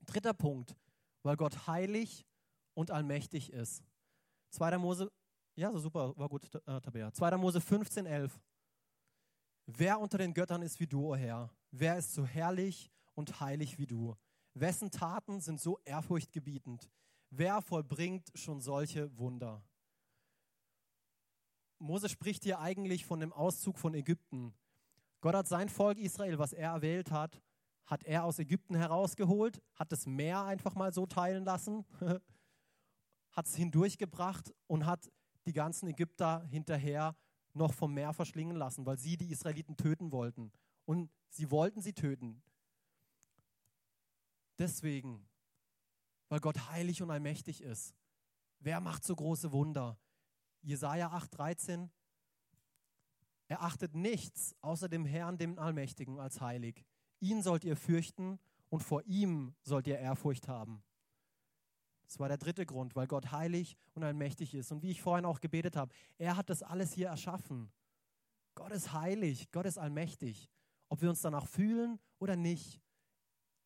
[0.00, 0.76] Dritter Punkt,
[1.22, 2.26] weil Gott heilig
[2.74, 3.84] und allmächtig ist.
[4.50, 4.78] 2.
[4.78, 5.12] Mose,
[5.54, 7.12] ja, so super, war gut, äh, Tabea.
[7.12, 7.36] 2.
[7.36, 8.40] Mose 15, 11.
[9.66, 11.54] Wer unter den Göttern ist wie du, o oh Herr?
[11.70, 14.16] Wer ist so herrlich und heilig wie du?
[14.54, 16.90] Wessen Taten sind so ehrfurchtgebietend?
[17.32, 19.62] wer vollbringt schon solche Wunder?
[21.82, 24.54] Mose spricht hier eigentlich von dem Auszug von Ägypten.
[25.20, 27.42] Gott hat sein Volk Israel, was er erwählt hat,
[27.86, 31.84] hat er aus Ägypten herausgeholt, hat das Meer einfach mal so teilen lassen,
[33.32, 35.10] hat es hindurchgebracht und hat
[35.46, 37.16] die ganzen Ägypter hinterher
[37.52, 40.52] noch vom Meer verschlingen lassen, weil sie die Israeliten töten wollten.
[40.84, 42.42] Und sie wollten sie töten.
[44.58, 45.28] Deswegen,
[46.28, 47.94] weil Gott heilig und allmächtig ist.
[48.60, 49.98] Wer macht so große Wunder?
[50.62, 51.88] Jesaja 8,13.
[53.48, 56.84] Er achtet nichts außer dem Herrn, dem Allmächtigen, als heilig.
[57.20, 58.38] Ihn sollt ihr fürchten
[58.70, 60.82] und vor ihm sollt ihr Ehrfurcht haben.
[62.06, 64.70] Das war der dritte Grund, weil Gott heilig und allmächtig ist.
[64.72, 67.72] Und wie ich vorhin auch gebetet habe, er hat das alles hier erschaffen.
[68.54, 70.50] Gott ist heilig, Gott ist allmächtig.
[70.88, 72.82] Ob wir uns danach fühlen oder nicht.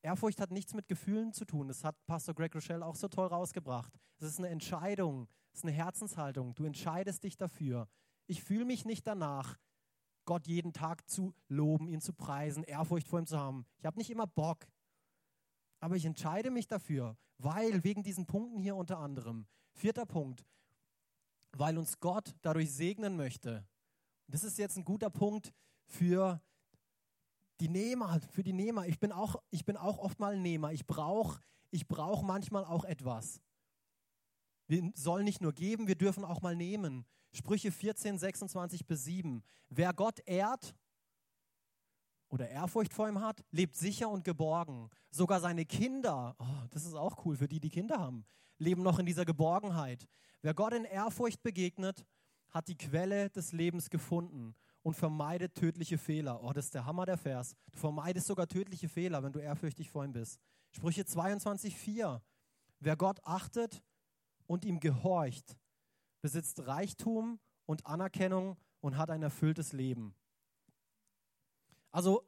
[0.06, 1.66] Ehrfurcht hat nichts mit Gefühlen zu tun.
[1.66, 3.92] Das hat Pastor Greg Rochelle auch so toll rausgebracht.
[4.18, 6.54] Es ist eine Entscheidung, es ist eine Herzenshaltung.
[6.54, 7.88] Du entscheidest dich dafür.
[8.28, 9.58] Ich fühle mich nicht danach,
[10.24, 13.66] Gott jeden Tag zu loben, ihn zu preisen, Ehrfurcht vor ihm zu haben.
[13.78, 14.68] Ich habe nicht immer Bock.
[15.80, 19.48] Aber ich entscheide mich dafür, weil wegen diesen Punkten hier unter anderem.
[19.72, 20.46] Vierter Punkt,
[21.56, 23.66] weil uns Gott dadurch segnen möchte.
[24.28, 25.52] Das ist jetzt ein guter Punkt
[25.84, 26.40] für
[27.60, 28.86] die Nehmer, für die Nehmer.
[28.86, 30.72] Ich bin auch, ich bin auch oft mal Nehmer.
[30.72, 31.40] Ich brauche
[31.70, 33.40] ich brauch manchmal auch etwas.
[34.66, 37.04] Wir sollen nicht nur geben, wir dürfen auch mal nehmen.
[37.32, 39.42] Sprüche 14, 26 bis 7.
[39.68, 40.74] Wer Gott ehrt
[42.28, 44.90] oder Ehrfurcht vor ihm hat, lebt sicher und geborgen.
[45.10, 48.24] Sogar seine Kinder, oh, das ist auch cool für die, die Kinder haben,
[48.58, 50.08] leben noch in dieser Geborgenheit.
[50.42, 52.04] Wer Gott in Ehrfurcht begegnet,
[52.50, 54.54] hat die Quelle des Lebens gefunden
[54.86, 56.44] und vermeidet tödliche Fehler.
[56.44, 57.56] Oh, das ist der Hammer der Vers.
[57.72, 60.38] Du vermeidest sogar tödliche Fehler, wenn du ehrfürchtig vor ihm bist.
[60.70, 62.22] Sprüche 22, 4.
[62.78, 63.82] Wer Gott achtet
[64.46, 65.56] und ihm gehorcht,
[66.20, 70.14] besitzt Reichtum und Anerkennung und hat ein erfülltes Leben.
[71.90, 72.22] Also,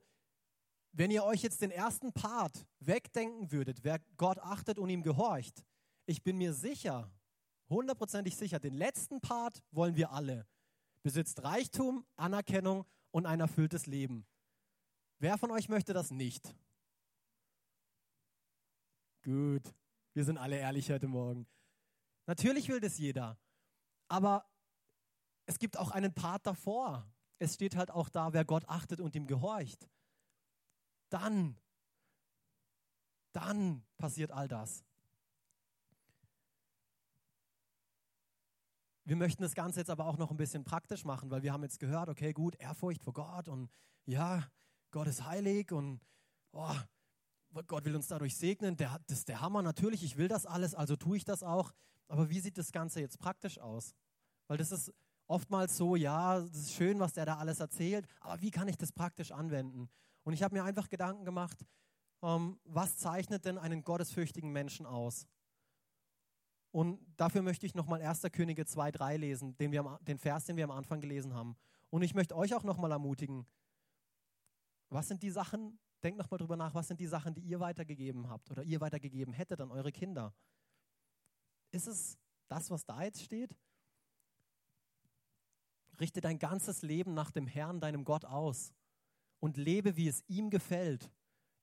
[0.90, 5.62] wenn ihr euch jetzt den ersten Part wegdenken würdet, wer Gott achtet und ihm gehorcht,
[6.06, 7.08] ich bin mir sicher,
[7.70, 10.44] hundertprozentig sicher, den letzten Part wollen wir alle.
[11.02, 14.26] Besitzt Reichtum, Anerkennung und ein erfülltes Leben.
[15.18, 16.54] Wer von euch möchte das nicht?
[19.22, 19.74] Gut,
[20.14, 21.46] wir sind alle ehrlich heute Morgen.
[22.26, 23.38] Natürlich will das jeder,
[24.08, 24.48] aber
[25.46, 29.14] es gibt auch einen Part davor es steht halt auch da, wer Gott achtet und
[29.14, 29.88] ihm gehorcht.
[31.08, 31.56] Dann,
[33.32, 34.84] dann passiert all das.
[39.08, 41.62] Wir möchten das Ganze jetzt aber auch noch ein bisschen praktisch machen, weil wir haben
[41.62, 43.70] jetzt gehört, okay, gut, Ehrfurcht vor Gott und
[44.04, 44.46] ja,
[44.90, 46.02] Gott ist heilig und
[46.52, 46.76] oh,
[47.66, 48.76] Gott will uns dadurch segnen.
[48.76, 51.72] Der, das ist der Hammer, natürlich, ich will das alles, also tue ich das auch.
[52.08, 53.94] Aber wie sieht das Ganze jetzt praktisch aus?
[54.46, 54.92] Weil das ist
[55.26, 58.76] oftmals so, ja, das ist schön, was der da alles erzählt, aber wie kann ich
[58.76, 59.88] das praktisch anwenden?
[60.24, 61.64] Und ich habe mir einfach Gedanken gemacht,
[62.22, 65.26] ähm, was zeichnet denn einen gottesfürchtigen Menschen aus?
[66.70, 68.22] Und dafür möchte ich nochmal 1.
[68.32, 71.56] Könige 2,3 lesen, den, wir, den Vers, den wir am Anfang gelesen haben.
[71.90, 73.46] Und ich möchte euch auch nochmal ermutigen,
[74.90, 78.28] was sind die Sachen, denkt nochmal drüber nach, was sind die Sachen, die ihr weitergegeben
[78.28, 80.34] habt oder ihr weitergegeben hättet an eure Kinder?
[81.70, 83.56] Ist es das, was da jetzt steht?
[86.00, 88.72] Richte dein ganzes Leben nach dem Herrn, deinem Gott aus
[89.40, 91.10] und lebe, wie es ihm gefällt.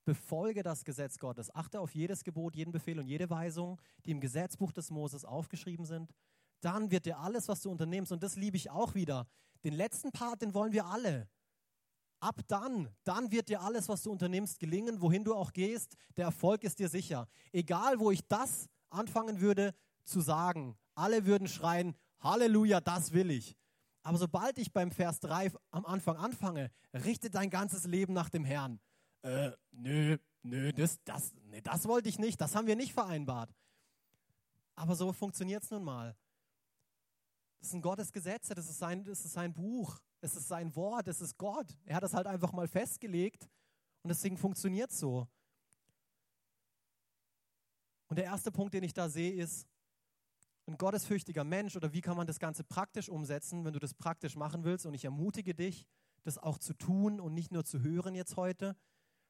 [0.05, 1.53] Befolge das Gesetz Gottes.
[1.53, 5.85] Achte auf jedes Gebot, jeden Befehl und jede Weisung, die im Gesetzbuch des Moses aufgeschrieben
[5.85, 6.13] sind.
[6.61, 9.27] Dann wird dir alles, was du unternimmst, und das liebe ich auch wieder.
[9.63, 11.27] Den letzten Part, den wollen wir alle.
[12.19, 15.95] Ab dann, dann wird dir alles, was du unternimmst, gelingen, wohin du auch gehst.
[16.17, 17.27] Der Erfolg ist dir sicher.
[17.51, 19.73] Egal, wo ich das anfangen würde
[20.05, 23.55] zu sagen, alle würden schreien, Halleluja, das will ich.
[24.03, 28.45] Aber sobald ich beim Vers 3 am Anfang anfange, richte dein ganzes Leben nach dem
[28.45, 28.79] Herrn.
[29.25, 33.49] Äh, nö, nö, das, das, nee, das wollte ich nicht, das haben wir nicht vereinbart.
[34.75, 36.15] Aber so funktioniert es nun mal.
[37.59, 41.07] Das sind Gottes Gesetze, das ist, sein, das ist sein Buch, es ist sein Wort,
[41.07, 41.75] es ist Gott.
[41.85, 43.49] Er hat das halt einfach mal festgelegt
[44.03, 45.27] und deswegen funktioniert es so.
[48.05, 49.67] Und der erste Punkt, den ich da sehe, ist,
[50.67, 54.35] ein gottesfürchtiger Mensch oder wie kann man das Ganze praktisch umsetzen, wenn du das praktisch
[54.35, 54.85] machen willst.
[54.85, 55.87] Und ich ermutige dich,
[56.21, 58.75] das auch zu tun und nicht nur zu hören jetzt heute,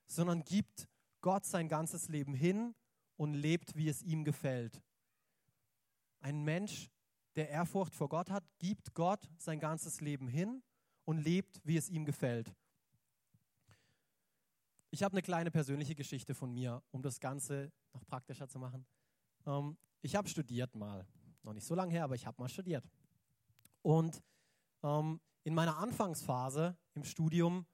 [0.08, 0.88] sondern gibt
[1.22, 2.76] Gott sein ganzes Leben hin
[3.18, 4.82] und lebt, wie es ihm gefällt.
[6.20, 6.90] Ein Mensch,
[7.36, 10.64] der Ehrfurcht vor Gott hat, gibt Gott sein ganzes Leben hin
[11.06, 12.54] und lebt, wie es ihm gefällt.
[14.92, 18.86] Ich habe eine kleine persönliche Geschichte von mir, um das Ganze noch praktischer zu machen.
[19.46, 21.06] Ähm, ich habe studiert mal.
[21.44, 22.88] Noch nicht so lange her, aber ich habe mal studiert.
[23.82, 24.24] Und
[24.84, 27.66] ähm, in meiner Anfangsphase im Studium,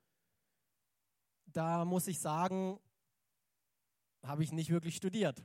[1.54, 2.80] da muss ich sagen,
[4.24, 5.44] habe ich nicht wirklich studiert.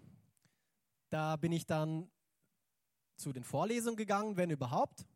[1.10, 2.10] Da bin ich dann
[3.16, 5.06] zu den Vorlesungen gegangen, wenn überhaupt,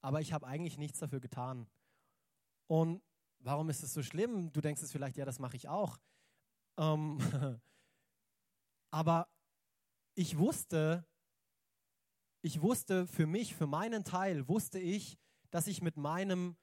[0.00, 1.68] aber ich habe eigentlich nichts dafür getan.
[2.66, 3.02] Und
[3.40, 4.52] warum ist es so schlimm?
[4.52, 5.98] Du denkst es vielleicht, ja, das mache ich auch.
[6.78, 7.18] Ähm
[8.90, 9.28] aber
[10.14, 11.06] ich wusste,
[12.42, 15.18] ich wusste für mich, für meinen Teil, wusste ich,
[15.50, 16.56] dass ich mit meinem,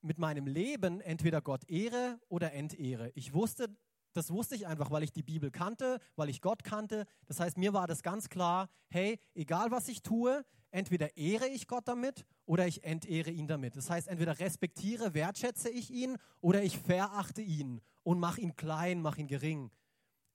[0.00, 3.10] mit meinem Leben entweder Gott ehre oder entehre.
[3.14, 3.68] Ich wusste,
[4.12, 7.06] das wusste ich einfach, weil ich die Bibel kannte, weil ich Gott kannte.
[7.26, 11.66] Das heißt, mir war das ganz klar, hey, egal was ich tue, entweder ehre ich
[11.66, 13.76] Gott damit oder ich entehre ihn damit.
[13.76, 19.02] Das heißt, entweder respektiere, wertschätze ich ihn oder ich verachte ihn und mache ihn klein,
[19.02, 19.70] mache ihn gering.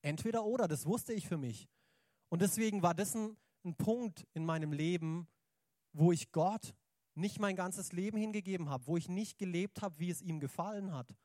[0.01, 1.69] Entweder oder, das wusste ich für mich.
[2.29, 5.27] Und deswegen war das ein, ein Punkt in meinem Leben,
[5.93, 6.73] wo ich Gott
[7.15, 10.93] nicht mein ganzes Leben hingegeben habe, wo ich nicht gelebt habe, wie es ihm gefallen
[10.93, 11.15] hat.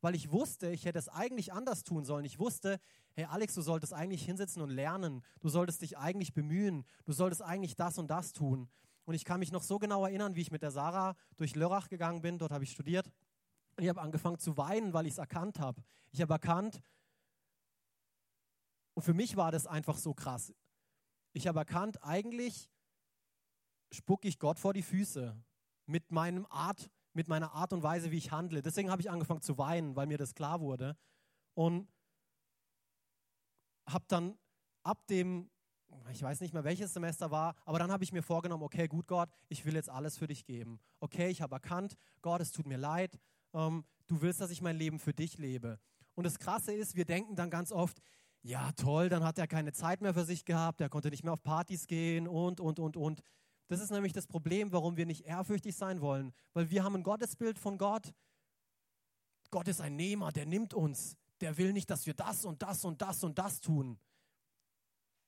[0.00, 2.24] Weil ich wusste, ich hätte es eigentlich anders tun sollen.
[2.24, 2.78] Ich wusste,
[3.14, 5.22] hey Alex, du solltest eigentlich hinsetzen und lernen.
[5.40, 6.84] Du solltest dich eigentlich bemühen.
[7.04, 8.68] Du solltest eigentlich das und das tun.
[9.04, 11.88] Und ich kann mich noch so genau erinnern, wie ich mit der Sarah durch Lörrach
[11.88, 12.38] gegangen bin.
[12.38, 13.10] Dort habe ich studiert.
[13.76, 15.82] Und ich habe angefangen zu weinen, weil ich es erkannt habe.
[16.10, 16.80] Ich habe erkannt,
[18.94, 20.54] und für mich war das einfach so krass.
[21.34, 22.70] Ich habe erkannt, eigentlich
[23.92, 25.36] spucke ich Gott vor die Füße
[25.86, 28.62] mit, meinem Art, mit meiner Art und Weise, wie ich handle.
[28.62, 30.96] Deswegen habe ich angefangen zu weinen, weil mir das klar wurde.
[31.54, 31.88] Und
[33.88, 34.36] habe dann
[34.82, 35.50] ab dem,
[36.10, 39.06] ich weiß nicht mehr welches Semester war, aber dann habe ich mir vorgenommen, okay, gut
[39.06, 40.80] Gott, ich will jetzt alles für dich geben.
[41.00, 43.18] Okay, ich habe erkannt, Gott, es tut mir leid,
[43.54, 45.78] ähm, du willst, dass ich mein Leben für dich lebe.
[46.14, 48.00] Und das Krasse ist, wir denken dann ganz oft,
[48.42, 51.32] ja toll, dann hat er keine Zeit mehr für sich gehabt, er konnte nicht mehr
[51.32, 53.22] auf Partys gehen und, und, und, und.
[53.68, 57.02] Das ist nämlich das Problem, warum wir nicht ehrfürchtig sein wollen, weil wir haben ein
[57.02, 58.14] Gottesbild von Gott.
[59.50, 61.16] Gott ist ein Nehmer, der nimmt uns.
[61.40, 63.98] Der will nicht, dass wir das und das und das und das tun.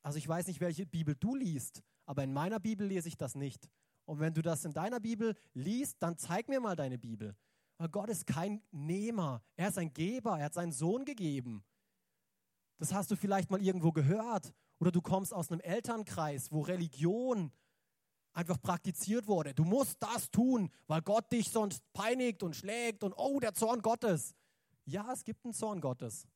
[0.02, 3.34] Also ich weiß nicht, welche Bibel du liest, aber in meiner Bibel lese ich das
[3.34, 3.68] nicht.
[4.06, 7.36] Und wenn du das in deiner Bibel liest, dann zeig mir mal deine Bibel.
[7.76, 11.62] Weil Gott ist kein Nehmer, er ist ein Geber, er hat seinen Sohn gegeben.
[12.78, 14.54] Das hast du vielleicht mal irgendwo gehört.
[14.80, 17.52] Oder du kommst aus einem Elternkreis, wo Religion
[18.38, 19.52] einfach praktiziert wurde.
[19.52, 23.82] Du musst das tun, weil Gott dich sonst peinigt und schlägt und oh, der Zorn
[23.82, 24.36] Gottes.
[24.84, 26.28] Ja, es gibt einen Zorn Gottes.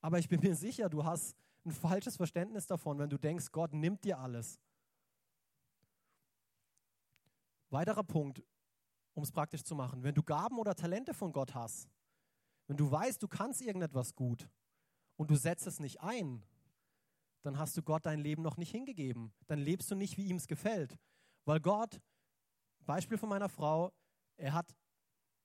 [0.00, 3.72] Aber ich bin mir sicher, du hast ein falsches Verständnis davon, wenn du denkst, Gott
[3.72, 4.60] nimmt dir alles.
[7.70, 8.40] Weiterer Punkt,
[9.14, 10.04] um es praktisch zu machen.
[10.04, 11.88] Wenn du Gaben oder Talente von Gott hast,
[12.68, 14.48] wenn du weißt, du kannst irgendetwas gut
[15.16, 16.44] und du setzt es nicht ein,
[17.44, 19.32] dann hast du Gott dein Leben noch nicht hingegeben.
[19.46, 20.98] Dann lebst du nicht, wie ihm es gefällt.
[21.44, 22.00] Weil Gott,
[22.80, 23.92] Beispiel von meiner Frau,
[24.36, 24.74] er hat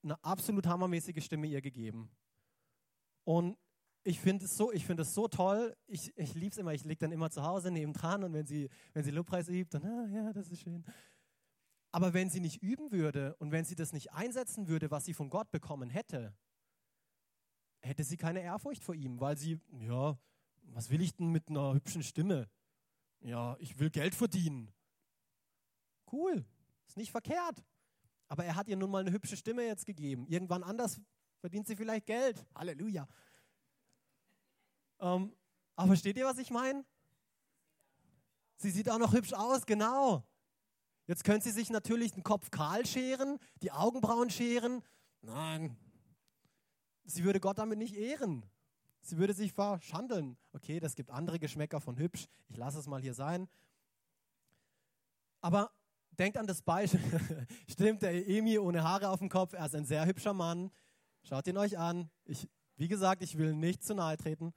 [0.01, 2.09] eine absolut hammermäßige Stimme ihr gegeben.
[3.25, 3.57] Und
[4.03, 5.75] ich finde es so, ich finde es so toll.
[5.88, 6.73] Ich, ich liebe es immer.
[6.73, 9.77] Ich liege dann immer zu Hause neben dran und wenn sie, wenn sie Lobpreis übt,
[9.77, 10.85] dann, ah, ja, das ist schön.
[11.91, 15.13] Aber wenn sie nicht üben würde und wenn sie das nicht einsetzen würde, was sie
[15.13, 16.33] von Gott bekommen hätte,
[17.81, 20.17] hätte sie keine Ehrfurcht vor ihm, weil sie, ja,
[20.73, 22.49] was will ich denn mit einer hübschen Stimme?
[23.21, 24.71] Ja, ich will Geld verdienen.
[26.12, 26.45] Cool,
[26.88, 27.63] ist nicht verkehrt.
[28.27, 30.27] Aber er hat ihr nun mal eine hübsche Stimme jetzt gegeben.
[30.27, 30.99] Irgendwann anders
[31.39, 32.45] verdient sie vielleicht Geld.
[32.55, 33.08] Halleluja.
[34.99, 35.36] Ähm,
[35.75, 36.86] aber versteht ihr, was ich meine?
[38.58, 40.23] Sie sieht auch noch hübsch aus, genau.
[41.08, 44.84] Jetzt könnte sie sich natürlich den Kopf kahl scheren, die Augenbrauen scheren.
[45.21, 45.75] Nein,
[47.03, 48.45] sie würde Gott damit nicht ehren.
[49.01, 50.38] Sie würde sich verschandeln.
[50.53, 52.27] Okay, das gibt andere Geschmäcker von hübsch.
[52.47, 53.47] Ich lasse es mal hier sein.
[55.41, 55.71] Aber
[56.12, 57.01] denkt an das Beispiel.
[57.67, 60.71] Stimmt, der Emi ohne Haare auf dem Kopf, er ist ein sehr hübscher Mann.
[61.23, 62.09] Schaut ihn euch an.
[62.25, 64.53] Ich, wie gesagt, ich will nicht zu nahe treten.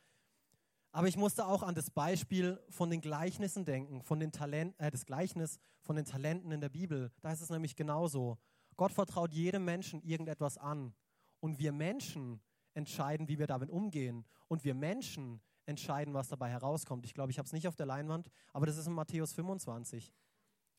[0.91, 4.91] Aber ich musste auch an das Beispiel von den Gleichnissen denken, von den Talenten, äh,
[4.91, 7.11] das Gleichnis von den Talenten in der Bibel.
[7.23, 8.39] Da ist es nämlich genauso.
[8.77, 10.95] Gott vertraut jedem Menschen irgendetwas an.
[11.41, 12.41] Und wir Menschen
[12.75, 14.25] entscheiden, wie wir damit umgehen.
[14.49, 17.05] Und wir Menschen entscheiden, was dabei herauskommt.
[17.05, 20.13] Ich glaube, ich habe es nicht auf der Leinwand, aber das ist in Matthäus 25.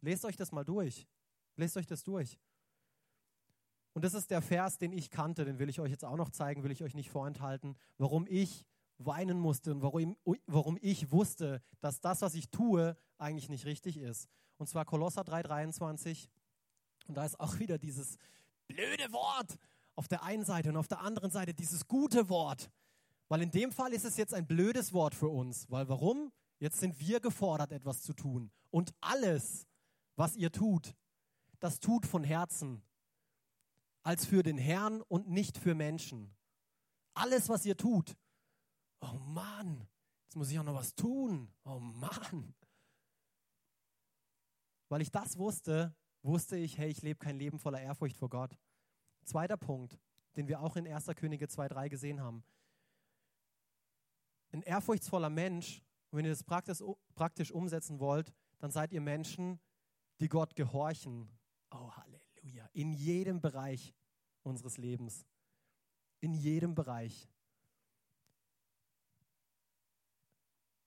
[0.02, 1.08] Lest euch das mal durch.
[1.56, 2.40] Lest euch das durch.
[3.94, 6.32] Und das ist der Vers, den ich kannte, den will ich euch jetzt auch noch
[6.32, 8.66] zeigen, will ich euch nicht vorenthalten, warum ich
[8.98, 13.98] weinen musste und warum, warum ich wusste, dass das, was ich tue, eigentlich nicht richtig
[13.98, 14.30] ist.
[14.58, 16.28] Und zwar Kolosser 3,23.
[17.08, 18.18] Und da ist auch wieder dieses
[18.68, 19.58] blöde Wort
[19.96, 22.72] auf der einen Seite und auf der anderen Seite dieses gute Wort.
[23.28, 25.70] Weil in dem Fall ist es jetzt ein blödes Wort für uns.
[25.70, 26.32] Weil warum?
[26.60, 28.52] Jetzt sind wir gefordert, etwas zu tun.
[28.70, 29.68] Und alles,
[30.16, 30.96] was ihr tut,
[31.60, 32.84] das tut von Herzen,
[34.04, 36.36] als für den Herrn und nicht für Menschen.
[37.14, 38.18] Alles, was ihr tut.
[39.02, 39.88] Oh Mann,
[40.26, 41.52] jetzt muss ich auch noch was tun.
[41.64, 42.54] Oh Mann.
[44.90, 48.58] Weil ich das wusste, wusste ich, hey, ich lebe kein Leben voller Ehrfurcht vor Gott.
[49.24, 50.00] Zweiter Punkt,
[50.36, 51.08] den wir auch in 1.
[51.16, 52.44] Könige 2.3 gesehen haben.
[54.52, 55.82] Ein ehrfurchtsvoller Mensch,
[56.12, 56.84] wenn ihr das praktisch,
[57.16, 59.60] praktisch umsetzen wollt, dann seid ihr Menschen,
[60.20, 61.28] die Gott gehorchen.
[61.72, 62.70] Oh, Halleluja.
[62.74, 63.94] In jedem Bereich
[64.44, 65.26] unseres Lebens.
[66.20, 67.28] In jedem Bereich.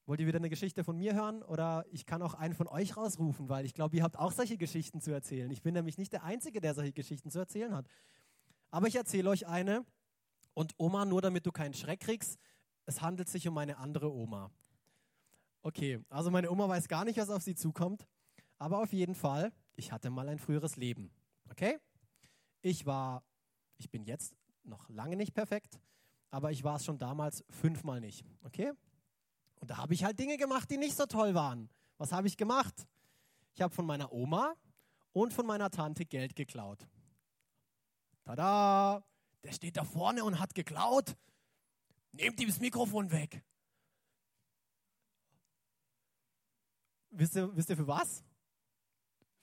[0.07, 2.96] Wollt ihr wieder eine Geschichte von mir hören oder ich kann auch einen von euch
[2.96, 5.51] rausrufen, weil ich glaube, ihr habt auch solche Geschichten zu erzählen.
[5.51, 7.88] Ich bin nämlich nicht der Einzige, der solche Geschichten zu erzählen hat.
[8.70, 9.85] Aber ich erzähle euch eine
[10.55, 12.38] und Oma, nur damit du keinen Schreck kriegst,
[12.87, 14.50] es handelt sich um eine andere Oma.
[15.62, 18.07] Okay, also meine Oma weiß gar nicht, was auf sie zukommt,
[18.59, 21.11] aber auf jeden Fall, ich hatte mal ein früheres Leben.
[21.50, 21.79] Okay?
[22.62, 23.24] Ich war,
[23.76, 25.81] ich bin jetzt noch lange nicht perfekt,
[26.31, 28.24] aber ich war es schon damals fünfmal nicht.
[28.44, 28.72] Okay?
[29.57, 31.68] Und da habe ich halt Dinge gemacht, die nicht so toll waren.
[31.98, 32.87] Was habe ich gemacht?
[33.55, 34.55] Ich habe von meiner Oma
[35.12, 36.87] und von meiner Tante Geld geklaut.
[38.26, 39.04] Tada!
[39.44, 41.16] Der steht da vorne und hat geklaut.
[42.12, 43.44] Nehmt ihm das Mikrofon weg.
[47.10, 48.24] Wisst ihr, wisst ihr für was?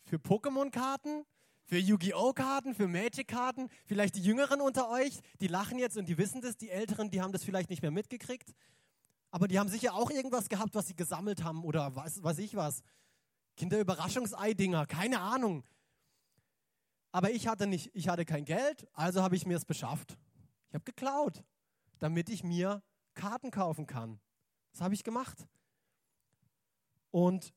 [0.03, 1.25] Für Pokémon-Karten?
[1.63, 2.33] Für Yu-Gi-Oh!
[2.33, 6.57] Karten, für Magic-Karten, vielleicht die Jüngeren unter euch, die lachen jetzt und die wissen das,
[6.57, 8.53] die Älteren, die haben das vielleicht nicht mehr mitgekriegt.
[9.31, 12.55] Aber die haben sicher auch irgendwas gehabt, was sie gesammelt haben oder was weiß ich
[12.55, 12.83] was.
[13.55, 15.63] Kinderüberraschungsei-Dinger, keine Ahnung.
[17.13, 20.17] Aber ich hatte nicht, ich hatte kein Geld, also habe ich mir es beschafft.
[20.69, 21.43] Ich habe geklaut,
[21.99, 22.81] damit ich mir
[23.13, 24.19] Karten kaufen kann.
[24.71, 25.47] Das habe ich gemacht.
[27.11, 27.53] Und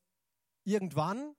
[0.65, 1.35] irgendwann,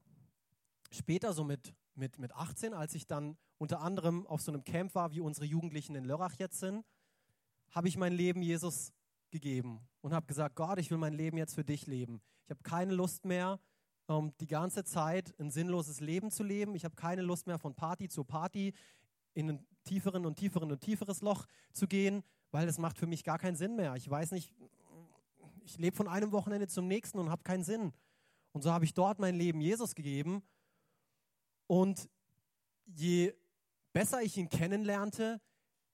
[0.92, 4.96] später so mit, mit, mit 18, als ich dann unter anderem auf so einem Camp
[4.96, 6.84] war, wie unsere Jugendlichen in Lörrach jetzt sind,
[7.70, 8.94] habe ich mein Leben Jesus
[9.30, 12.20] gegeben und habe gesagt, Gott, ich will mein Leben jetzt für dich leben.
[12.46, 13.60] Ich habe keine Lust mehr,
[14.08, 16.76] ähm, die ganze Zeit ein sinnloses Leben zu leben.
[16.76, 18.74] Ich habe keine Lust mehr, von Party zu Party
[19.34, 23.24] in ein tieferen und tieferen und tieferes Loch zu gehen, weil das macht für mich
[23.24, 23.96] gar keinen Sinn mehr.
[23.96, 24.54] Ich weiß nicht,
[25.64, 27.94] ich lebe von einem Wochenende zum nächsten und habe keinen Sinn.
[28.54, 30.42] Und so habe ich dort mein Leben Jesus gegeben.
[31.68, 32.10] Und
[32.86, 33.34] je
[33.94, 35.42] besser ich ihn kennenlernte,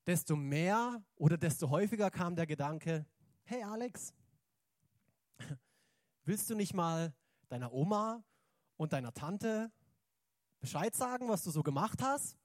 [0.05, 3.05] desto mehr oder desto häufiger kam der Gedanke,
[3.43, 4.13] hey Alex,
[6.25, 7.13] willst du nicht mal
[7.53, 8.23] deiner Oma
[8.77, 9.71] und deiner Tante
[10.59, 12.35] Bescheid sagen, was du so gemacht hast?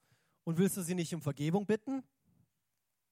[0.44, 2.02] Und willst du sie nicht um Vergebung bitten?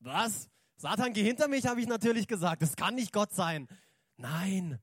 [0.00, 0.50] Was?
[0.76, 2.60] Satan, geh hinter mich, habe ich natürlich gesagt.
[2.60, 3.66] Das kann nicht Gott sein.
[4.16, 4.78] Nein.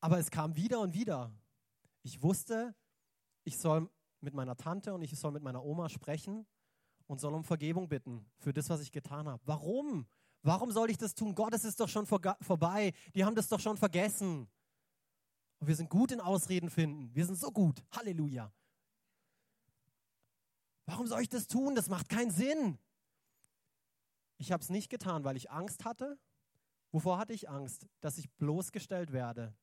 [0.00, 1.32] Aber es kam wieder und wieder.
[2.02, 2.74] Ich wusste,
[3.44, 3.88] ich soll
[4.20, 6.46] mit meiner Tante und ich soll mit meiner Oma sprechen
[7.06, 9.42] und soll um Vergebung bitten für das, was ich getan habe.
[9.46, 10.06] Warum?
[10.42, 11.34] Warum soll ich das tun?
[11.34, 12.92] Gott, es ist doch schon vor, vorbei.
[13.14, 14.48] Die haben das doch schon vergessen.
[15.58, 17.14] Und wir sind gut in Ausreden finden.
[17.14, 17.82] Wir sind so gut.
[17.92, 18.52] Halleluja.
[20.86, 21.74] Warum soll ich das tun?
[21.74, 22.78] Das macht keinen Sinn.
[24.38, 26.18] Ich habe es nicht getan, weil ich Angst hatte.
[26.92, 27.86] Wovor hatte ich Angst?
[28.00, 29.54] Dass ich bloßgestellt werde.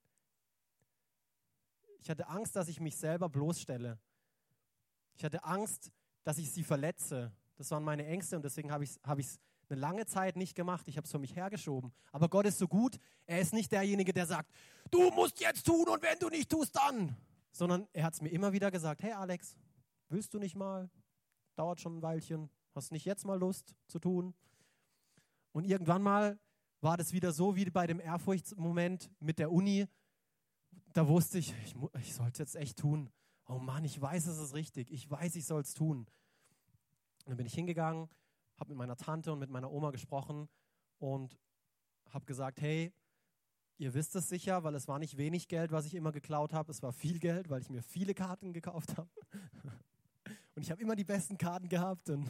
[2.00, 3.98] Ich hatte Angst, dass ich mich selber bloßstelle.
[5.16, 5.92] Ich hatte Angst,
[6.24, 7.32] dass ich sie verletze.
[7.56, 9.20] Das waren meine Ängste und deswegen habe ich es hab
[9.74, 10.88] eine lange Zeit nicht gemacht.
[10.88, 11.92] Ich habe es für mich hergeschoben.
[12.12, 13.00] Aber Gott ist so gut.
[13.26, 14.52] Er ist nicht derjenige, der sagt,
[14.92, 17.18] du musst jetzt tun und wenn du nicht tust, dann.
[17.52, 19.58] Sondern er hat es mir immer wieder gesagt, hey Alex,
[20.10, 20.90] willst du nicht mal?
[21.56, 22.50] Dauert schon ein Weilchen.
[22.74, 24.34] Hast nicht jetzt mal Lust zu tun?
[25.52, 26.40] Und irgendwann mal
[26.82, 29.88] war das wieder so wie bei dem Ehrfurchtsmoment mit der Uni.
[30.94, 33.12] Da wusste ich, ich, ich sollte jetzt echt tun.
[33.48, 34.92] Oh Mann, ich weiß, es ist richtig.
[34.92, 36.08] Ich weiß, ich soll es tun.
[37.26, 38.10] Dann bin ich hingegangen,
[38.58, 40.50] habe mit meiner Tante und mit meiner Oma gesprochen
[40.99, 41.38] und
[42.10, 42.93] habe gesagt, hey,
[43.78, 46.72] ihr wisst es sicher, weil es war nicht wenig Geld, was ich immer geklaut habe,
[46.72, 49.10] es war viel Geld, weil ich mir viele Karten gekauft habe.
[50.56, 52.30] Und ich habe immer die besten Karten gehabt und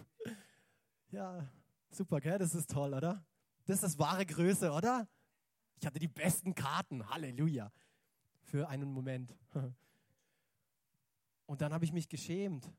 [1.11, 1.45] ja,
[1.91, 2.37] super, gell?
[2.37, 3.21] Das ist toll, oder?
[3.65, 5.09] Das ist wahre Größe, oder?
[5.75, 7.69] Ich hatte die besten Karten, Halleluja,
[8.43, 9.35] für einen Moment.
[11.45, 12.71] Und dann habe ich mich geschämt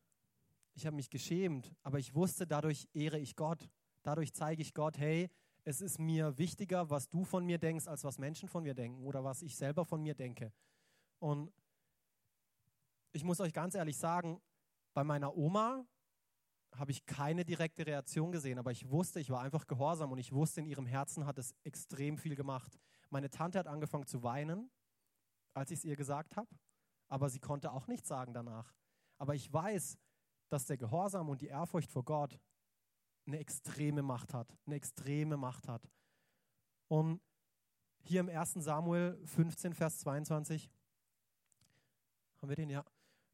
[0.75, 3.68] ich habe mich geschämt, aber ich wusste, dadurch ehre ich Gott.
[4.03, 5.31] Dadurch zeige ich Gott, hey,
[5.64, 9.03] es ist mir wichtiger, was du von mir denkst, als was Menschen von mir denken
[9.05, 10.53] oder was ich selber von mir denke.
[11.20, 11.53] Und
[13.12, 14.43] ich muss euch ganz ehrlich sagen,
[14.93, 15.87] bei meiner Oma
[16.72, 20.33] habe ich keine direkte Reaktion gesehen, aber ich wusste, ich war einfach gehorsam und ich
[20.33, 22.79] wusste, in ihrem Herzen hat es extrem viel gemacht.
[23.11, 24.70] Meine Tante hat angefangen zu weinen
[25.55, 26.49] als ich es ihr gesagt habe,
[27.09, 28.75] aber sie konnte auch nichts sagen danach.
[29.18, 29.97] Aber ich weiß,
[30.49, 32.38] dass der Gehorsam und die Ehrfurcht vor Gott
[33.26, 35.88] eine extreme Macht hat, eine extreme Macht hat.
[36.88, 37.20] Und
[38.03, 38.55] hier im 1.
[38.55, 40.70] Samuel 15, Vers 22,
[42.36, 42.84] haben wir den, ja.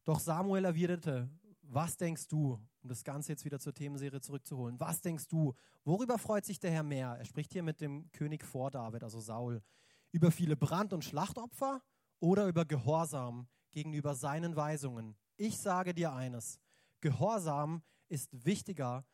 [0.04, 1.28] Doch Samuel erwiderte,
[1.62, 5.54] was denkst du, um das Ganze jetzt wieder zur Themenserie zurückzuholen, was denkst du,
[5.84, 7.16] worüber freut sich der Herr mehr?
[7.18, 9.62] Er spricht hier mit dem König vor David, also Saul,
[10.12, 11.82] über viele Brand- und Schlachtopfer
[12.18, 15.16] oder über Gehorsam gegenüber seinen Weisungen.
[15.36, 16.58] Ich sage dir eines,
[17.00, 19.04] Gehorsam ist wichtiger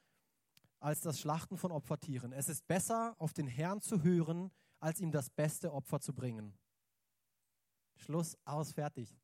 [0.81, 2.33] als das Schlachten von Opfertieren.
[2.33, 6.57] Es ist besser, auf den Herrn zu hören, als ihm das beste Opfer zu bringen.
[7.97, 9.17] Schluss, aus, fertig.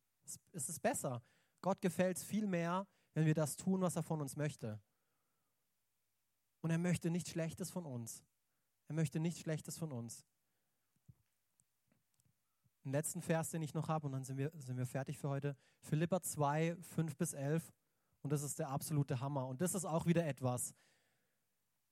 [0.53, 1.23] Es ist besser.
[1.61, 4.81] Gott gefällt es viel mehr, wenn wir das tun, was er von uns möchte.
[6.61, 8.25] Und er möchte nichts Schlechtes von uns.
[8.89, 10.25] Er möchte nichts Schlechtes von uns.
[12.85, 15.29] Den letzten Vers, den ich noch habe, und dann sind wir, sind wir fertig für
[15.29, 15.57] heute.
[15.81, 17.73] Philippa 2, 5 bis 11.
[18.23, 19.47] Und das ist der absolute Hammer.
[19.47, 20.75] Und das ist auch wieder etwas.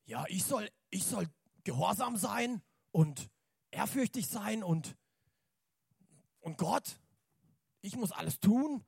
[0.07, 1.29] Ja, ich soll, ich soll
[1.65, 3.31] gehorsam sein und
[3.71, 4.97] ehrfürchtig sein und,
[6.41, 7.01] und Gott,
[7.83, 8.85] ich muss alles tun.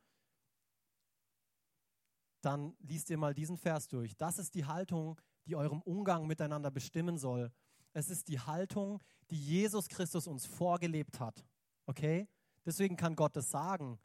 [2.41, 4.17] Dann liest ihr mal diesen Vers durch.
[4.17, 7.53] Das ist die Haltung, die eurem Umgang miteinander bestimmen soll.
[7.93, 11.45] Es ist die Haltung, die Jesus Christus uns vorgelebt hat.
[11.87, 12.29] Okay?
[12.65, 14.01] Deswegen kann Gott das sagen.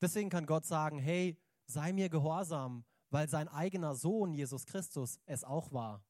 [0.00, 1.36] Deswegen kann Gott sagen, hey,
[1.70, 6.02] sei mir gehorsam, weil sein eigener Sohn Jesus Christus es auch war.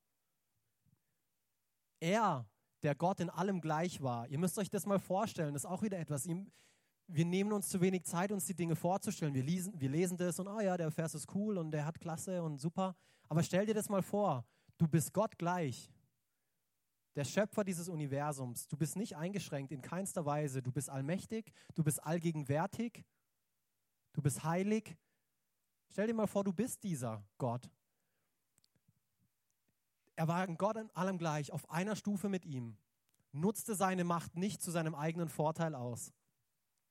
[2.01, 2.49] Er,
[2.83, 4.29] der Gott in allem gleich war.
[4.29, 6.27] Ihr müsst euch das mal vorstellen, das ist auch wieder etwas.
[6.27, 9.35] Wir nehmen uns zu wenig Zeit, uns die Dinge vorzustellen.
[9.35, 12.01] Wir lesen, wir lesen das und, oh ja, der Vers ist cool und der hat
[12.01, 12.97] Klasse und super.
[13.29, 14.45] Aber stell dir das mal vor,
[14.79, 15.91] du bist Gott gleich
[17.17, 18.69] der Schöpfer dieses Universums.
[18.69, 20.63] Du bist nicht eingeschränkt in keinster Weise.
[20.63, 23.05] Du bist allmächtig, du bist allgegenwärtig,
[24.13, 24.97] du bist heilig.
[25.91, 27.69] Stell dir mal vor, du bist dieser Gott.
[30.15, 32.77] Er war ein Gott in allem gleich, auf einer Stufe mit ihm,
[33.33, 36.13] nutzte seine Macht nicht zu seinem eigenen Vorteil aus.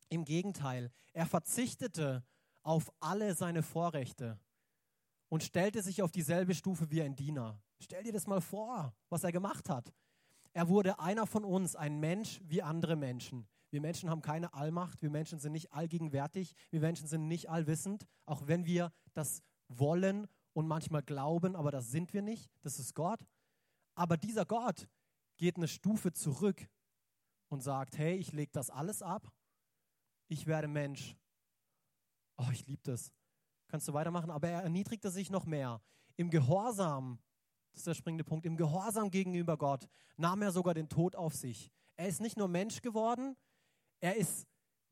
[0.09, 2.23] Im Gegenteil, er verzichtete
[2.63, 4.39] auf alle seine Vorrechte
[5.29, 7.61] und stellte sich auf dieselbe Stufe wie ein Diener.
[7.79, 9.93] Stell dir das mal vor, was er gemacht hat.
[10.51, 13.47] Er wurde einer von uns, ein Mensch wie andere Menschen.
[13.71, 18.07] Wir Menschen haben keine Allmacht, wir Menschen sind nicht allgegenwärtig, wir Menschen sind nicht allwissend,
[18.25, 22.95] auch wenn wir das wollen und manchmal glauben, aber das sind wir nicht, das ist
[22.95, 23.25] Gott.
[23.95, 24.87] Aber dieser Gott
[25.37, 26.67] geht eine Stufe zurück
[27.49, 29.31] und sagt, hey, ich lege das alles ab,
[30.27, 31.15] ich werde Mensch.
[32.37, 33.11] Oh, ich liebe das.
[33.67, 34.31] Kannst du weitermachen?
[34.31, 35.81] Aber er erniedrigte sich noch mehr.
[36.15, 37.19] Im Gehorsam
[37.71, 38.45] das ist der springende Punkt.
[38.45, 41.71] Im Gehorsam gegenüber Gott nahm er sogar den Tod auf sich.
[41.97, 43.35] Er ist nicht nur Mensch geworden,
[43.99, 44.47] er ist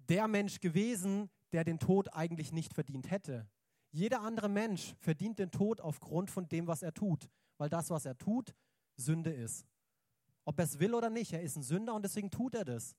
[0.10, 3.48] der Mensch gewesen, der den Tod eigentlich nicht verdient hätte.
[3.92, 8.06] Jeder andere Mensch verdient den Tod aufgrund von dem, was er tut, weil das, was
[8.06, 8.54] er tut,
[8.98, 9.66] Sünde ist.
[10.46, 12.96] Ob er es will oder nicht, er ist ein Sünder und deswegen tut er das.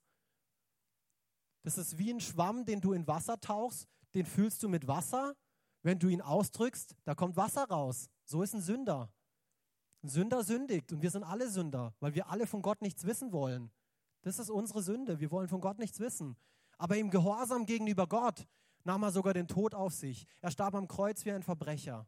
[1.62, 5.34] Das ist wie ein Schwamm, den du in Wasser tauchst, den fühlst du mit Wasser.
[5.82, 8.08] Wenn du ihn ausdrückst, da kommt Wasser raus.
[8.24, 9.12] So ist ein Sünder.
[10.02, 13.32] Ein Sünder sündigt und wir sind alle Sünder, weil wir alle von Gott nichts wissen
[13.32, 13.70] wollen.
[14.22, 15.20] Das ist unsere Sünde.
[15.20, 16.36] Wir wollen von Gott nichts wissen.
[16.76, 18.46] Aber im Gehorsam gegenüber Gott
[18.84, 20.26] nahm er sogar den Tod auf sich.
[20.40, 22.06] Er starb am Kreuz wie ein Verbrecher.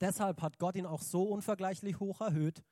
[0.00, 2.62] Deshalb hat Gott ihn auch so unvergleichlich hoch erhöht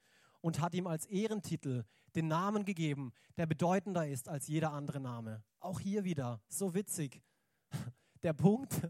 [0.41, 1.85] und hat ihm als Ehrentitel
[2.15, 5.43] den Namen gegeben, der bedeutender ist als jeder andere Name.
[5.61, 7.23] Auch hier wieder, so witzig.
[8.23, 8.89] Der Punkt,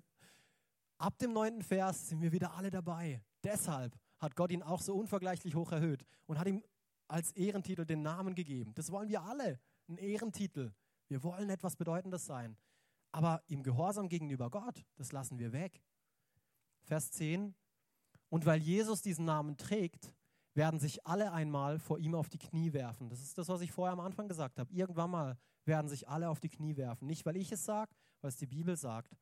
[0.98, 3.22] ab dem neunten Vers sind wir wieder alle dabei.
[3.42, 6.62] Deshalb hat Gott ihn auch so unvergleichlich hoch erhöht und hat ihm
[7.08, 8.74] als Ehrentitel den Namen gegeben.
[8.74, 10.72] Das wollen wir alle, einen Ehrentitel.
[11.08, 12.56] Wir wollen etwas Bedeutendes sein.
[13.12, 15.82] Aber im Gehorsam gegenüber Gott, das lassen wir weg.
[16.82, 17.54] Vers 10.
[18.28, 20.12] Und weil Jesus diesen Namen trägt,
[20.54, 23.08] werden sich alle einmal vor ihm auf die Knie werfen.
[23.08, 24.72] Das ist das, was ich vorher am Anfang gesagt habe.
[24.72, 27.06] Irgendwann mal werden sich alle auf die Knie werfen.
[27.06, 29.16] Nicht, weil ich es sage, weil es die Bibel sagt.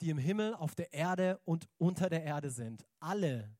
[0.00, 2.86] Die im Himmel, auf der Erde und unter der Erde sind.
[2.98, 3.56] Alle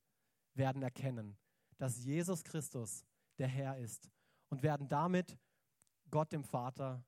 [0.54, 1.36] werden erkennen,
[1.78, 3.04] dass Jesus Christus
[3.38, 4.10] der Herr ist
[4.48, 5.38] und werden damit
[6.10, 7.04] Gott dem Vater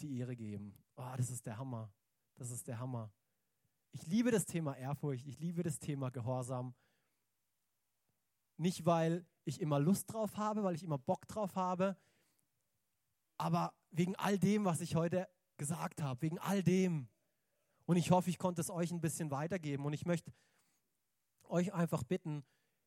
[0.00, 0.74] die Ehre geben.
[0.96, 1.92] Oh, das ist der Hammer.
[2.34, 3.12] Das ist der Hammer.
[3.92, 6.74] Ich liebe das Thema Ehrfurcht, ich liebe das Thema Gehorsam.
[8.56, 11.96] Nicht, weil ich immer Lust drauf habe, weil ich immer Bock drauf habe,
[13.36, 17.08] aber wegen all dem, was ich heute gesagt habe, wegen all dem.
[17.86, 19.84] Und ich hoffe, ich konnte es euch ein bisschen weitergeben.
[19.84, 20.32] Und ich möchte
[21.44, 22.44] euch einfach bitten,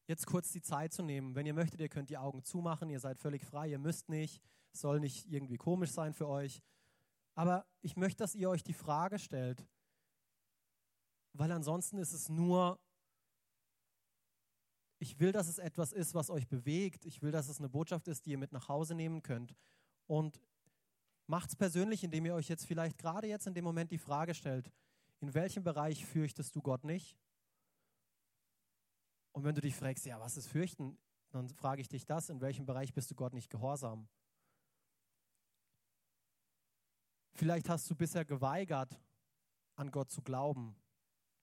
[0.08, 1.36] jetzt kurz die Zeit zu nehmen.
[1.36, 4.42] Wenn ihr möchtet, ihr könnt die Augen zumachen, ihr seid völlig frei, ihr müsst nicht,
[4.72, 6.62] es soll nicht irgendwie komisch sein für euch.
[7.34, 9.66] Aber ich möchte, dass ihr euch die Frage stellt,
[11.34, 12.80] weil ansonsten ist es nur,
[15.00, 17.06] ich will, dass es etwas ist, was euch bewegt.
[17.06, 19.54] Ich will, dass es eine Botschaft ist, die ihr mit nach Hause nehmen könnt.
[20.08, 20.40] Und
[21.28, 24.34] macht es persönlich, indem ihr euch jetzt vielleicht gerade jetzt in dem Moment die Frage
[24.34, 24.72] stellt,
[25.20, 27.18] in welchem Bereich fürchtest du Gott nicht?
[29.36, 30.98] Und wenn du dich fragst, ja, was ist fürchten?
[31.32, 34.08] Dann frage ich dich das, in welchem Bereich bist du Gott nicht gehorsam?
[37.34, 38.98] Vielleicht hast du bisher geweigert,
[39.76, 40.74] an Gott zu glauben.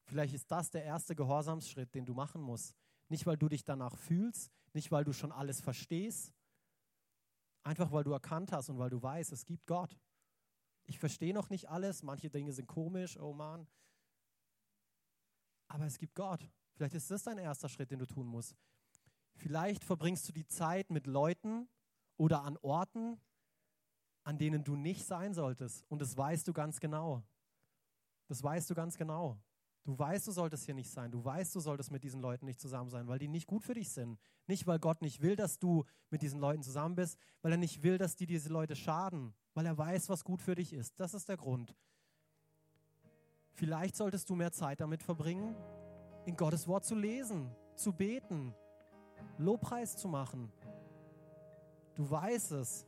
[0.07, 2.75] Vielleicht ist das der erste Gehorsamsschritt, den du machen musst.
[3.11, 6.33] Nicht, weil du dich danach fühlst, nicht, weil du schon alles verstehst,
[7.63, 10.01] einfach weil du erkannt hast und weil du weißt, es gibt Gott.
[10.85, 13.69] Ich verstehe noch nicht alles, manche Dinge sind komisch, oh Mann.
[15.69, 16.51] Aber es gibt Gott.
[16.83, 18.57] Vielleicht ist das dein erster Schritt, den du tun musst.
[19.37, 21.69] Vielleicht verbringst du die Zeit mit Leuten
[22.17, 23.21] oder an Orten,
[24.25, 25.85] an denen du nicht sein solltest.
[25.89, 27.23] Und das weißt du ganz genau.
[28.27, 29.39] Das weißt du ganz genau.
[29.85, 31.13] Du weißt, du solltest hier nicht sein.
[31.13, 33.75] Du weißt, du solltest mit diesen Leuten nicht zusammen sein, weil die nicht gut für
[33.75, 34.19] dich sind.
[34.49, 37.85] Nicht, weil Gott nicht will, dass du mit diesen Leuten zusammen bist, weil er nicht
[37.85, 40.99] will, dass die diese Leute schaden, weil er weiß, was gut für dich ist.
[40.99, 41.77] Das ist der Grund.
[43.53, 45.55] Vielleicht solltest du mehr Zeit damit verbringen,
[46.25, 48.55] in Gottes Wort zu lesen, zu beten,
[49.39, 50.53] Lobpreis zu machen.
[51.95, 52.87] Du weißt es.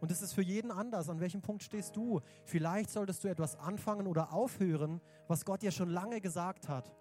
[0.00, 1.08] Und es ist für jeden anders.
[1.08, 2.20] An welchem Punkt stehst du?
[2.44, 6.92] Vielleicht solltest du etwas anfangen oder aufhören, was Gott dir schon lange gesagt hat.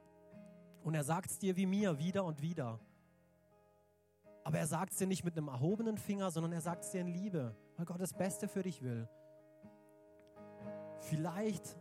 [0.84, 2.80] Und er sagt es dir wie mir wieder und wieder.
[4.44, 7.02] Aber er sagt es dir nicht mit einem erhobenen Finger, sondern er sagt es dir
[7.02, 9.10] in Liebe, weil Gott das Beste für dich will.
[11.02, 11.78] Vielleicht,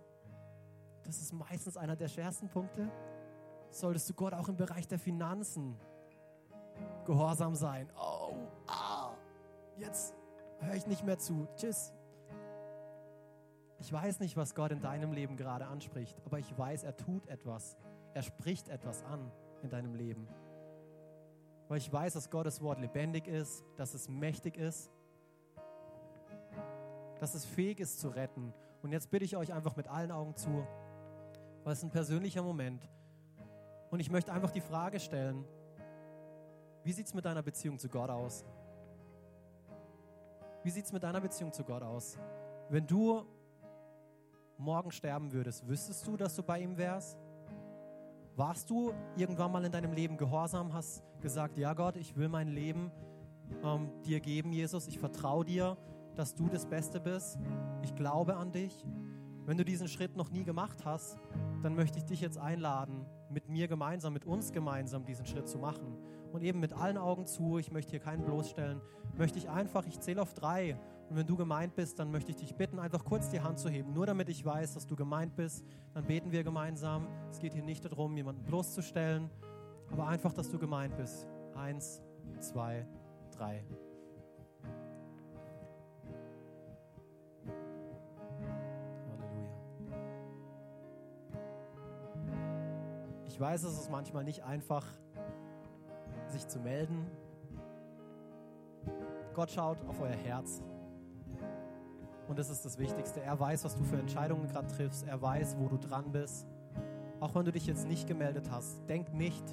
[1.07, 2.91] das ist meistens einer der schwersten Punkte,
[3.71, 5.77] solltest du Gott auch im Bereich der Finanzen
[7.05, 7.89] gehorsam sein.
[7.97, 8.35] Oh,
[8.67, 9.13] ah,
[9.79, 10.15] jetzt
[10.59, 11.47] höre ich nicht mehr zu.
[11.57, 11.93] Tschüss.
[13.79, 17.27] Ich weiß nicht, was Gott in deinem Leben gerade anspricht, aber ich weiß, er tut
[17.29, 17.77] etwas.
[18.15, 19.31] Er spricht etwas an
[19.63, 20.27] in deinem Leben.
[21.69, 24.91] Weil ich weiß, dass Gottes Wort lebendig ist, dass es mächtig ist,
[27.21, 28.53] dass es fähig ist zu retten.
[28.83, 30.67] Und jetzt bitte ich euch einfach mit allen Augen zu,
[31.67, 32.89] weil es ein persönlicher Moment.
[33.91, 35.45] Und ich möchte einfach die Frage stellen,
[36.85, 38.45] wie sieht es mit deiner Beziehung zu Gott aus?
[40.63, 42.21] Wie sieht es mit deiner Beziehung zu Gott aus?
[42.69, 43.27] Wenn du
[44.57, 47.19] morgen sterben würdest, wüsstest du, dass du bei ihm wärst?
[48.37, 52.47] Warst du irgendwann mal in deinem Leben gehorsam, hast gesagt, ja Gott, ich will mein
[52.47, 52.93] Leben
[53.65, 55.77] ähm, dir geben, Jesus, ich vertraue dir,
[56.15, 57.41] dass du das Beste bist,
[57.83, 58.87] ich glaube an dich.
[59.47, 61.19] Wenn du diesen Schritt noch nie gemacht hast,
[61.67, 65.59] dann möchte ich dich jetzt einladen, mit mir gemeinsam, mit uns gemeinsam diesen Schritt zu
[65.59, 65.99] machen
[66.33, 68.81] und eben mit allen Augen zu, ich möchte hier keinen bloßstellen,
[69.19, 70.79] möchte ich einfach, ich zähle auf drei
[71.11, 73.69] und wenn du gemeint bist, dann möchte ich dich bitten, einfach kurz die Hand zu
[73.69, 75.65] heben, nur damit ich weiß, dass du gemeint bist.
[75.93, 77.09] Dann beten wir gemeinsam.
[77.33, 79.29] Es geht hier nicht darum, jemanden bloßzustellen,
[79.91, 81.27] aber einfach, dass du gemeint bist.
[81.57, 82.01] Eins,
[82.39, 82.87] zwei,
[83.37, 83.65] drei.
[93.37, 94.83] Ich weiß, es ist manchmal nicht einfach,
[96.29, 97.07] sich zu melden.
[99.35, 100.63] Gott schaut auf euer Herz.
[102.29, 103.21] Und das ist das Wichtigste.
[103.21, 105.07] Er weiß, was du für Entscheidungen gerade triffst.
[105.07, 106.47] Er weiß, wo du dran bist.
[107.21, 109.45] Auch wenn du dich jetzt nicht gemeldet hast, denk nicht,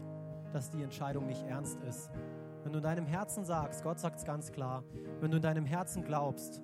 [0.54, 2.10] dass die Entscheidung nicht ernst ist.
[2.64, 4.86] Wenn du in deinem Herzen sagst, Gott sagt es ganz klar,
[5.20, 6.62] wenn du in deinem Herzen glaubst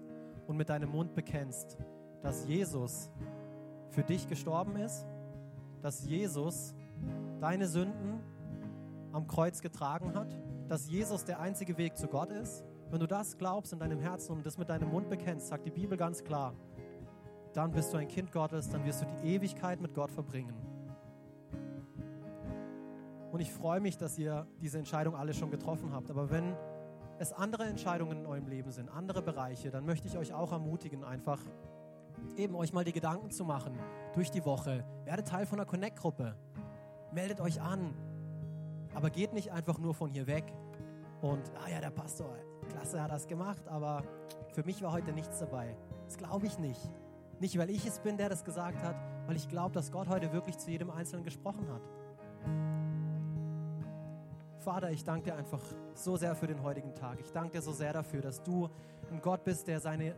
[0.48, 1.78] und mit deinem Mund bekennst,
[2.22, 3.12] dass Jesus
[3.90, 5.06] für dich gestorben ist,
[5.82, 6.76] dass Jesus
[7.40, 8.20] deine Sünden
[9.12, 10.38] am Kreuz getragen hat,
[10.68, 14.34] dass Jesus der einzige Weg zu Gott ist, wenn du das glaubst in deinem Herzen
[14.34, 16.54] und das mit deinem Mund bekennst, sagt die Bibel ganz klar,
[17.54, 20.56] dann bist du ein Kind Gottes, dann wirst du die Ewigkeit mit Gott verbringen.
[23.32, 26.10] Und ich freue mich, dass ihr diese Entscheidung alle schon getroffen habt.
[26.10, 26.56] Aber wenn
[27.20, 31.04] es andere Entscheidungen in eurem Leben sind, andere Bereiche, dann möchte ich euch auch ermutigen,
[31.04, 31.40] einfach
[32.36, 33.78] eben euch mal die Gedanken zu machen
[34.14, 34.84] durch die Woche.
[35.06, 36.36] Werdet Teil von einer Connect-Gruppe.
[37.12, 37.94] Meldet euch an,
[38.94, 40.44] aber geht nicht einfach nur von hier weg
[41.22, 42.36] und, ah ja, der Pastor,
[42.70, 44.04] klasse hat das gemacht, aber
[44.54, 45.76] für mich war heute nichts dabei.
[46.06, 46.90] Das glaube ich nicht.
[47.40, 48.96] Nicht, weil ich es bin, der das gesagt hat,
[49.26, 51.82] weil ich glaube, dass Gott heute wirklich zu jedem Einzelnen gesprochen hat.
[54.60, 55.62] Vater, ich danke dir einfach
[55.94, 57.20] so sehr für den heutigen Tag.
[57.22, 58.70] Ich danke dir so sehr dafür, dass du
[59.10, 60.16] ein Gott bist, der seine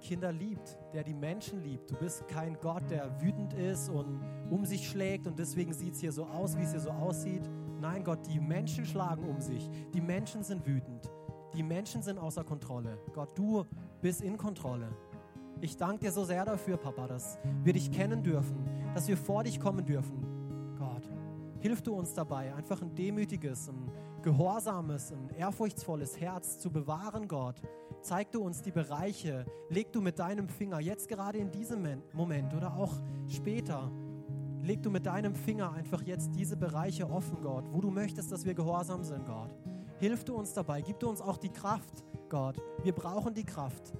[0.00, 1.90] Kinder liebt, der die Menschen liebt.
[1.90, 4.20] Du bist kein Gott, der wütend ist und
[4.50, 7.42] um sich schlägt und deswegen sieht es hier so aus, wie es hier so aussieht,
[7.80, 9.70] Nein, Gott, die Menschen schlagen um sich.
[9.92, 11.10] Die Menschen sind wütend.
[11.54, 12.98] Die Menschen sind außer Kontrolle.
[13.12, 13.64] Gott, du
[14.00, 14.88] bist in Kontrolle.
[15.60, 18.56] Ich danke dir so sehr dafür, Papa, dass wir dich kennen dürfen,
[18.94, 20.74] dass wir vor dich kommen dürfen.
[20.78, 21.08] Gott,
[21.60, 23.90] hilf du uns dabei, einfach ein demütiges, ein
[24.22, 27.62] gehorsames, ein ehrfurchtsvolles Herz zu bewahren, Gott.
[28.02, 32.54] Zeig du uns die Bereiche, leg du mit deinem Finger, jetzt gerade in diesem Moment
[32.54, 32.94] oder auch
[33.26, 33.90] später,
[34.62, 38.44] leg du mit deinem Finger einfach jetzt diese Bereiche offen, Gott, wo du möchtest, dass
[38.44, 39.54] wir gehorsam sind, Gott.
[39.98, 42.60] Hilf du uns dabei, gib du uns auch die Kraft, Gott.
[42.82, 43.94] Wir brauchen die Kraft,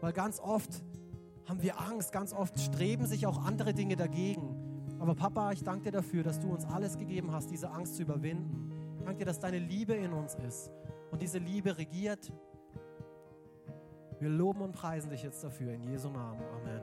[0.00, 0.82] weil ganz oft
[1.46, 4.56] haben wir Angst, ganz oft streben sich auch andere Dinge dagegen.
[4.98, 8.02] Aber Papa, ich danke dir dafür, dass du uns alles gegeben hast, diese Angst zu
[8.02, 8.72] überwinden.
[8.98, 10.70] Ich danke dir, dass deine Liebe in uns ist
[11.10, 12.32] und diese Liebe regiert.
[14.20, 16.42] Wir loben und preisen dich jetzt dafür in Jesu Namen.
[16.56, 16.77] Amen.